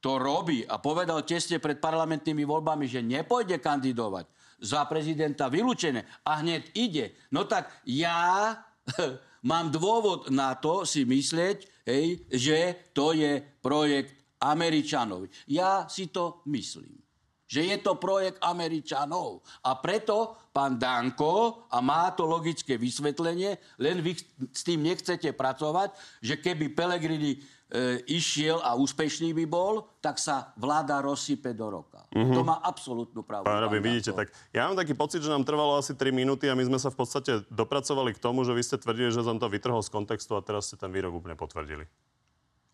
[0.02, 4.26] to robí a povedal tesne pred parlamentnými voľbami, že nepôjde kandidovať
[4.58, 8.56] za prezidenta vylúčené a hneď ide, no tak ja
[9.50, 15.30] mám dôvod na to si myslieť, hej, že to je projekt Američanov.
[15.46, 17.02] Ja si to myslím
[17.52, 19.44] že je to projekt Američanov.
[19.60, 24.16] A preto pán Danko, a má to logické vysvetlenie, len vy
[24.48, 25.92] s tým nechcete pracovať,
[26.24, 27.38] že keby Pelegrini e,
[28.08, 32.00] išiel a úspešný by bol, tak sa vláda rozsype do roka.
[32.16, 32.32] Mhm.
[32.32, 33.44] To má absolútnu pravdu.
[33.44, 33.88] Pán Rabin, Danko.
[33.92, 36.80] vidíte, tak ja mám taký pocit, že nám trvalo asi 3 minúty a my sme
[36.80, 39.92] sa v podstate dopracovali k tomu, že vy ste tvrdili, že som to vytrhol z
[39.92, 41.84] kontextu a teraz ste ten výrok úplne potvrdili.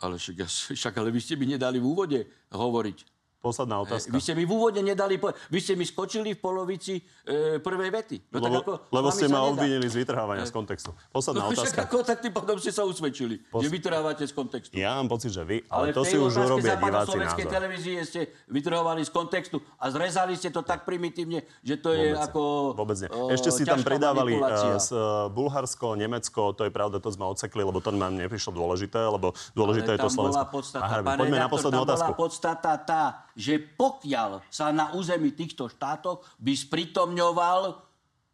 [0.01, 0.47] Ale však,
[0.79, 2.21] však ale vy ste mi nedali v úvode
[2.55, 3.18] hovoriť.
[3.39, 4.11] Posledná otázka.
[4.11, 5.15] Vy ste mi v úvode nedali...
[5.15, 5.31] Po...
[5.47, 8.17] Vy ste mi skočili v polovici e, prvej vety.
[8.35, 10.91] No, lebo tak ako, lebo ste ma obvinili z vytrhávania z kontextu.
[11.15, 11.81] Posledná No, však otázka.
[11.87, 14.75] ako, tak tým potom ste sa usvedčili, Pos- že vytrhávate z kontextu.
[14.75, 17.47] Ja mám pocit, že vy, ale, v to si už urobia diváci názor.
[17.47, 18.21] televízie ste
[18.51, 22.43] vytrhovali z kontextu a zrezali ste to tak primitívne, že to je Vôbec, ako
[22.75, 23.09] Vôbec nie.
[23.15, 24.91] o, Ešte si tam pridávali uh, s,
[25.31, 29.95] Bulharsko, Nemecko, to je pravda, to sme odsekli, lebo to nám neprišlo dôležité, lebo dôležité
[29.95, 31.17] je to Ale tam bola Slovensko.
[31.23, 32.11] poďme na poslednú otázku.
[32.19, 37.79] podstata tá, že pokiaľ sa na území týchto štátov by spritomňoval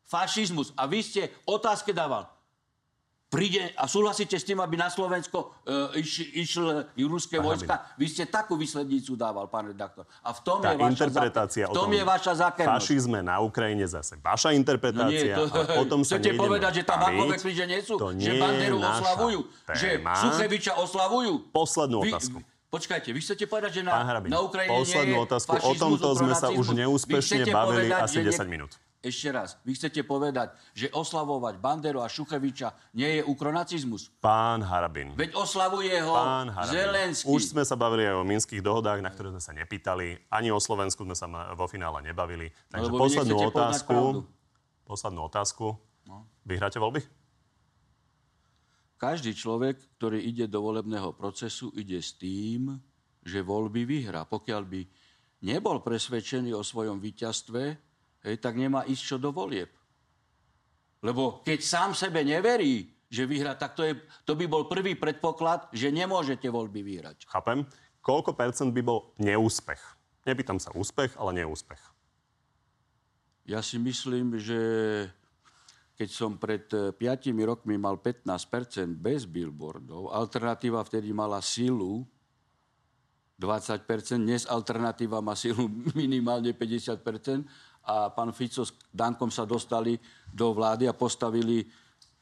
[0.09, 2.24] fašizmus a vy ste otázke dával,
[3.28, 7.82] príde a súhlasíte s tým, aby na Slovensko e, iš, išli ruské vojska.
[7.98, 10.07] Vy ste takú výslednicu dával, pán redaktor.
[10.22, 12.70] A v tom Tá je vaša, interpretácia v tom tom je vaša zákernosť.
[12.78, 15.34] fašizme na Ukrajine zase vaša interpretácia.
[15.34, 17.02] No nie, to- o tom sa Chcete povedať, že tam.
[17.02, 17.98] Hakové kríže nie sú?
[17.98, 19.40] To že Banderu oslavujú?
[19.74, 20.14] Že téma.
[20.14, 21.32] Sucheviča oslavujú?
[21.50, 22.38] Poslednú Vy- otázku.
[22.75, 25.55] Počkajte, vy chcete povedať, že na, Pán Harabin, na Ukrajine poslednú otázku.
[25.62, 28.75] O tomto sme sa už neúspešne bavili povedať, asi že 10 minút.
[29.05, 34.11] Ešte raz, vy chcete povedať, že oslavovať Banderu a Šucheviča nie je ukronacizmus?
[34.18, 35.14] Pán Harabin.
[35.14, 36.72] Veď oslavuje ho Pán Harabin.
[36.72, 37.29] Zelenský.
[37.31, 40.25] Už sme sa bavili aj o minských dohodách, na ktoré sme sa nepýtali.
[40.33, 42.51] Ani o Slovensku sme sa vo finále nebavili.
[42.72, 43.95] Takže lebo vy poslednú nechcete poznať otázku.
[44.89, 45.66] Poslednú otázku.
[46.43, 47.24] Vyhráte voľby?
[49.05, 52.72] Každý človek, ktorý ide do volebného procesu, ide s tým,
[53.20, 54.24] že voľby vyhrá.
[54.24, 54.80] Pokiaľ by
[55.44, 57.62] nebol presvedčený o svojom víťazstve,
[58.24, 59.68] hej, tak nemá ísť čo do volieb.
[61.05, 63.92] Lebo keď sám sebe neverí, že vyhrá, tak to, je,
[64.24, 67.28] to by bol prvý predpoklad, že nemôžete voľby vyhrať.
[67.28, 67.68] Chápem.
[68.00, 69.80] Koľko percent by bol neúspech?
[70.24, 71.80] Nepýtam sa úspech, ale neúspech.
[73.44, 74.61] Ja si myslím, že
[75.95, 76.99] keď som pred 5
[77.47, 82.03] rokmi mal 15% bez billboardov, alternatíva vtedy mala silu
[83.38, 85.66] 20 dnes alternatíva má silu
[85.99, 87.03] minimálne 50%
[87.84, 89.99] a pán Fico s Dankom sa dostali
[90.30, 91.66] do vlády a postavili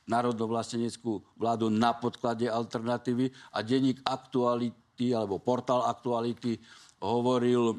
[0.09, 6.59] národnovlasteneckú vládu na podklade alternatívy a denník aktuality alebo portál aktuality
[6.99, 7.79] hovoril,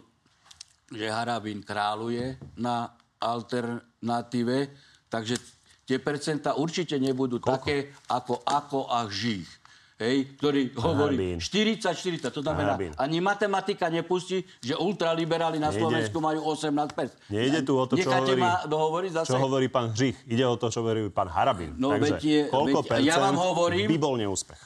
[0.88, 4.72] že Harabin kráľuje na alternatíve,
[5.12, 5.36] takže
[5.84, 7.52] tie percentá určite nebudú Koľko?
[7.54, 7.76] také
[8.08, 9.48] ako ako a žích.
[9.94, 11.40] Hej, ktorý hovorí Harabín.
[11.40, 12.28] 40-40.
[12.28, 12.92] To znamená, Harabín.
[12.98, 15.80] ani matematika nepustí, že ultraliberáli na Nejde.
[15.80, 19.30] Slovensku majú 18 Nejde tu o to, čo Necháte hovorí, ma dohovoriť zase?
[19.30, 20.18] čo hovorí pán Hřich.
[20.26, 21.78] Ide o to, čo hovorí pán Harabin.
[21.78, 24.62] No, Takže veď je- koľko veď percent ja vám hovorím- by bol neúspech?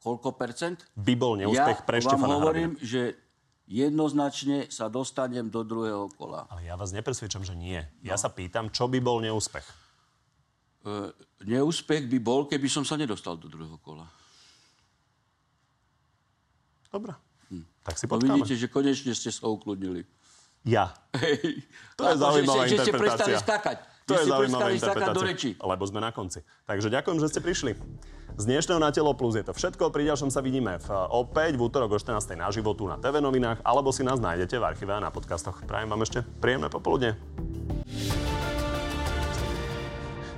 [0.00, 0.78] Koľko percent?
[0.96, 2.88] By bol neúspech ja pre vám Štefana hovorím, Harabina.
[2.88, 3.02] že
[3.68, 6.48] jednoznačne sa dostanem do druhého kola.
[6.48, 7.78] Ale ja vás nepresvedčam, že nie.
[8.00, 9.62] Ja sa pýtam, čo by bol neúspech?
[10.88, 11.12] E,
[11.44, 14.08] neúspech by bol, keby som sa nedostal do druhého kola.
[16.88, 17.12] Dobre.
[17.84, 18.40] Tak si No počkáme.
[18.40, 20.04] vidíte, že konečne ste sa ukludnili.
[20.64, 20.92] Ja.
[21.16, 21.64] Hej.
[21.96, 23.40] To je zaujímavá že, že, že ste prestali interpretácia.
[23.40, 23.78] skákať.
[24.04, 25.50] To je zaujímavá do interpretácia, reči.
[25.56, 26.40] lebo sme na konci.
[26.64, 27.72] Takže ďakujem, že ste prišli.
[28.38, 29.92] Z dnešného Na telo plus je to všetko.
[29.92, 32.36] Pri ďalšom sa vidíme v, opäť v útorok o 14.
[32.36, 35.60] na životu na TV novinách, alebo si nás nájdete v archíve a na podcastoch.
[35.64, 37.16] Prajem vám ešte príjemné popoludne.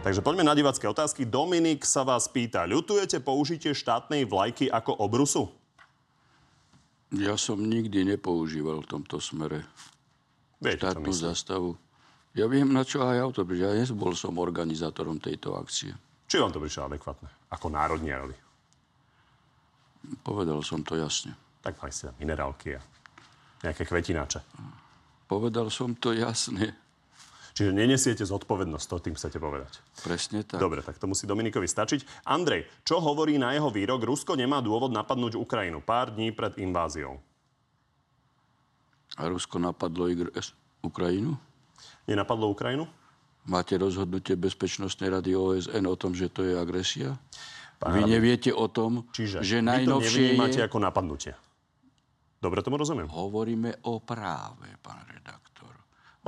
[0.01, 1.29] Takže poďme na divacké otázky.
[1.29, 5.53] Dominik sa vás pýta, ľutujete použitie štátnej vlajky ako obrusu?
[7.13, 9.61] Ja som nikdy nepoužíval v tomto smere
[10.57, 11.77] Viete, štátnu zastavu.
[12.33, 15.93] Ja viem, na čo aj auto, pretože ja nebol som organizátorom tejto akcie.
[16.33, 17.29] Či vám to prišlo adekvátne?
[17.53, 18.37] Ako národní rady.
[20.25, 21.37] Povedal som to jasne.
[21.61, 22.81] Tak mali ste tam minerálky a
[23.61, 24.41] nejaké kvetináče.
[25.29, 26.73] Povedal som to jasne.
[27.55, 29.83] Čiže nenesiete zodpovednosť, to tým chcete povedať.
[30.03, 30.63] Presne tak.
[30.63, 32.25] Dobre, tak to musí Dominikovi stačiť.
[32.31, 34.07] Andrej, čo hovorí na jeho výrok?
[34.07, 37.19] Rusko nemá dôvod napadnúť Ukrajinu pár dní pred inváziou.
[39.19, 40.33] A Rusko napadlo Igr-
[40.81, 41.35] Ukrajinu?
[42.07, 42.87] Nenapadlo Ukrajinu?
[43.49, 47.17] Máte rozhodnutie Bezpečnostnej rady OSN o tom, že to je agresia?
[47.81, 50.67] Pán Vy neviete o tom, Čiže že vy to najnovšie je...
[50.69, 51.33] ako napadnutie.
[52.41, 53.09] Dobre tomu rozumiem.
[53.09, 55.73] Hovoríme o práve, pán redaktor.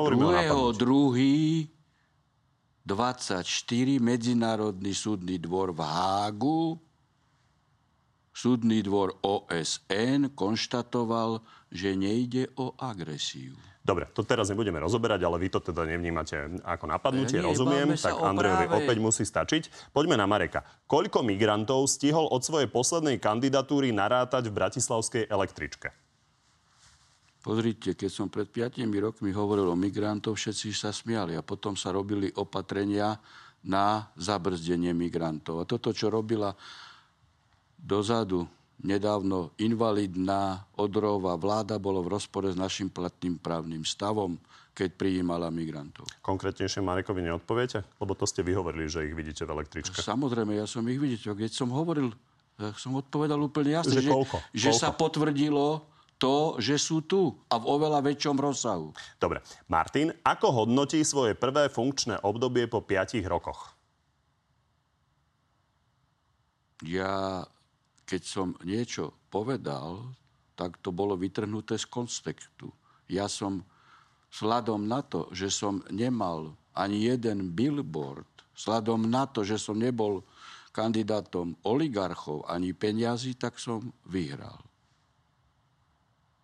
[0.02, 1.70] Hovoríme o napadnutí.
[1.70, 1.78] 2.
[2.82, 3.46] 24
[4.02, 6.82] Medzinárodný súdny dvor v Hágu
[8.32, 13.54] Súdny dvor OSN konštatoval, že nejde o agresiu.
[13.84, 18.14] Dobre, to teraz nebudeme rozoberať, ale vy to teda nevnímate ako napadnutie, Nie, rozumiem, tak
[18.14, 19.92] Andrejovi opäť musí stačiť.
[19.92, 20.64] Poďme na Mareka.
[20.88, 25.92] Koľko migrantov stihol od svojej poslednej kandidatúry narátať v bratislavskej električke?
[27.42, 31.90] Pozrite, keď som pred 5 rokmi hovoril o migrantov, všetci sa smiali a potom sa
[31.90, 33.18] robili opatrenia
[33.66, 35.58] na zabrzdenie migrantov.
[35.58, 36.54] A toto, čo robila
[37.74, 38.46] dozadu
[38.82, 44.38] nedávno invalidná odrová vláda bolo v rozpore s našim platným právnym stavom,
[44.74, 46.06] keď prijímala migrantov.
[46.22, 47.82] Konkrétnejšie Marekovi neodpoviete?
[47.98, 49.98] Lebo to ste vyhovorili, že ich vidíte v električke.
[49.98, 51.34] Samozrejme, ja som ich videl.
[51.34, 52.14] Keď som hovoril,
[52.54, 54.36] tak som odpovedal úplne jasne, Že koľko?
[54.54, 54.78] že Koľko?
[54.80, 55.66] sa potvrdilo
[56.22, 58.94] to, že sú tu a v oveľa väčšom rozsahu.
[59.18, 59.42] Dobre.
[59.66, 63.74] Martin, ako hodnotí svoje prvé funkčné obdobie po 5 rokoch?
[66.86, 67.42] Ja,
[68.06, 70.14] keď som niečo povedal,
[70.54, 72.70] tak to bolo vytrhnuté z kontextu.
[73.10, 73.66] Ja som
[74.30, 80.22] sladom na to, že som nemal ani jeden billboard, sladom na to, že som nebol
[80.70, 84.71] kandidátom oligarchov ani peniazy, tak som vyhral.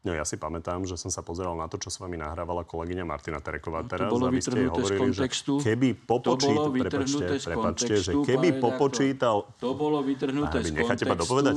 [0.06, 3.02] No ja si pamätám, že som sa pozeral na to, čo s vami nahrávala kolegyňa
[3.02, 4.06] Martina Tereková No, teraz.
[4.06, 5.52] bolo a vy ste vytrhnuté z hovorili, že kontextu.
[5.58, 6.64] keby popočítal...
[6.70, 9.36] z prepačte, že kontextu, keby popočítal...
[9.58, 11.22] To bolo vytrhnuté z vy necháte ma kontextu.
[11.26, 11.56] dopovedať?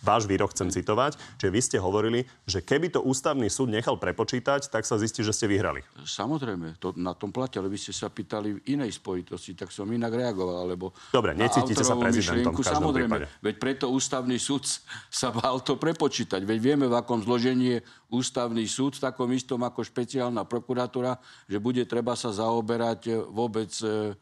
[0.00, 4.72] Váš výrok chcem citovať, že vy ste hovorili, že keby to ústavný súd nechal prepočítať,
[4.72, 5.84] tak sa zistí, že ste vyhrali.
[6.00, 9.84] Samozrejme, to na tom platí, ale vy ste sa pýtali v inej spojitosti, tak som
[9.92, 10.96] inak reagoval, alebo...
[11.12, 13.26] Dobre, necítite sa prezidentom v myšlienku, každom Samozrejme, prípade.
[13.44, 14.64] veď preto ústavný súd
[15.12, 16.40] sa bál to prepočítať.
[16.42, 21.16] Veď vieme, v akom zložení je ústavný súd, v takom istom ako špeciálna prokuratúra,
[21.48, 24.12] že bude treba sa zaoberať e, vôbec e,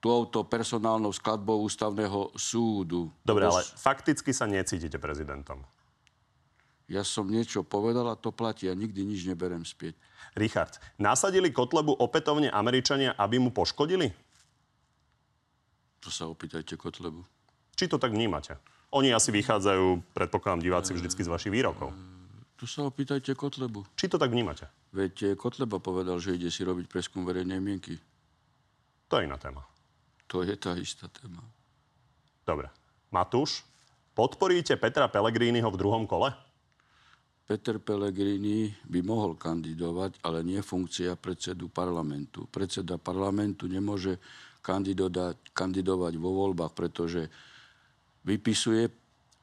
[0.00, 3.12] touto personálnou skladbou ústavného súdu.
[3.20, 5.60] Dobre, ale fakticky sa necítite prezidentom.
[6.90, 8.66] Ja som niečo povedal a to platí.
[8.66, 9.94] Ja nikdy nič neberem späť.
[10.34, 14.10] Richard, nasadili Kotlebu opätovne Američania, aby mu poškodili?
[16.02, 17.22] To sa opýtajte Kotlebu.
[17.78, 18.58] Či to tak vnímate?
[18.90, 21.94] Oni asi vychádzajú, predpokladám, diváci vždycky z vašich výrokov.
[22.58, 23.86] Tu sa opýtajte Kotlebu.
[23.94, 24.66] Či to tak vnímate?
[24.90, 28.02] Veď eh, Kotleba povedal, že ide si robiť preskum verejnej mienky.
[29.06, 29.69] To je iná téma.
[30.30, 31.42] To je tá istá téma.
[32.46, 32.70] Dobre.
[33.10, 33.66] Matúš,
[34.14, 36.30] podporíte Petra Pellegriniho v druhom kole?
[37.50, 42.46] Peter Pellegrini by mohol kandidovať, ale nie funkcia predsedu parlamentu.
[42.46, 44.22] Predseda parlamentu nemôže
[44.62, 47.26] kandidovať, kandidovať vo voľbách, pretože
[48.22, 48.86] vypisuje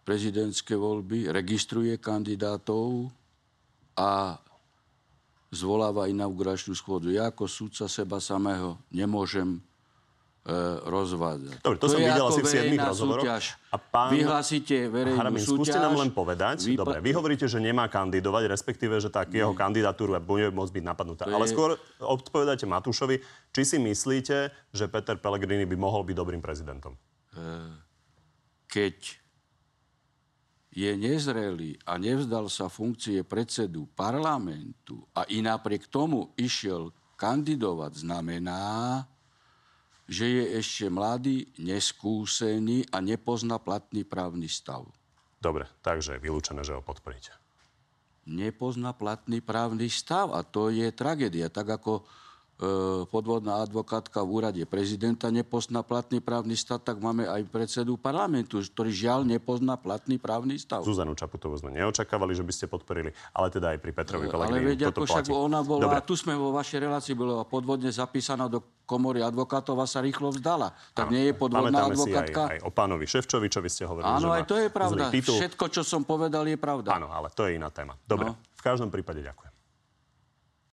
[0.07, 3.11] prezidentské voľby, registruje kandidátov
[3.99, 4.39] a
[5.51, 7.11] zvoláva inauguračnú schôdzu.
[7.11, 9.59] Ja ako súdca seba samého nemôžem
[10.48, 11.60] e, rozvádzať.
[11.60, 13.22] Dobre, to, som je videl asi v 7 verejná rozhovoroch.
[13.22, 13.43] súťaž.
[13.68, 15.54] A pán Vyhlásite verejnú Haramin, súťaž.
[15.54, 16.58] skúste nám len povedať.
[16.66, 20.84] vypa- Dobre, vy hovoríte, že nemá kandidovať, respektíve, že tak jeho kandidatúra bude môcť byť
[20.86, 21.24] napadnutá.
[21.24, 21.70] To Ale je- skôr
[22.00, 23.20] odpovedajte Matúšovi,
[23.52, 24.38] či si myslíte,
[24.72, 26.95] že Peter Pellegrini by mohol byť dobrým prezidentom?
[28.68, 28.98] keď
[30.70, 38.62] je nezrelý a nevzdal sa funkcie predsedu parlamentu a i napriek tomu išiel kandidovať, znamená,
[40.08, 44.88] že je ešte mladý, neskúsený a nepozná platný právny stav.
[45.38, 47.36] Dobre, takže je vylúčené, že ho podporíte.
[48.28, 51.47] Nepozná platný právny stav a to je tragédia.
[51.47, 52.08] Tak ako
[53.08, 58.89] podvodná advokátka v úrade prezidenta nepozná platný právny stav, tak máme aj predsedu parlamentu, ktorý
[58.89, 60.82] žiaľ nepozná platný právny stav.
[60.82, 64.66] Zuzanu Čaputovú sme neočakávali, že by ste podporili, ale teda aj pri Petrovi Ale Pellegrini
[64.74, 68.66] veď ako však ona bola, Dobre, tu sme vo vašej relácii, bola podvodne zapísaná do
[68.89, 70.74] komory advokátov a sa rýchlo vzdala.
[70.97, 71.14] Tak áno.
[71.14, 72.41] nie je podvodná Pamätáme si aj, advokátka?
[72.47, 75.14] aj o pánovi Ševčovičovi ste hovorili, Áno, aj to je pravda.
[75.14, 76.95] Všetko, čo som povedal, je pravda.
[76.97, 77.93] Áno, ale to je iná téma.
[78.01, 78.39] Dobre, No.
[78.39, 79.47] v každom prípade ďakujem.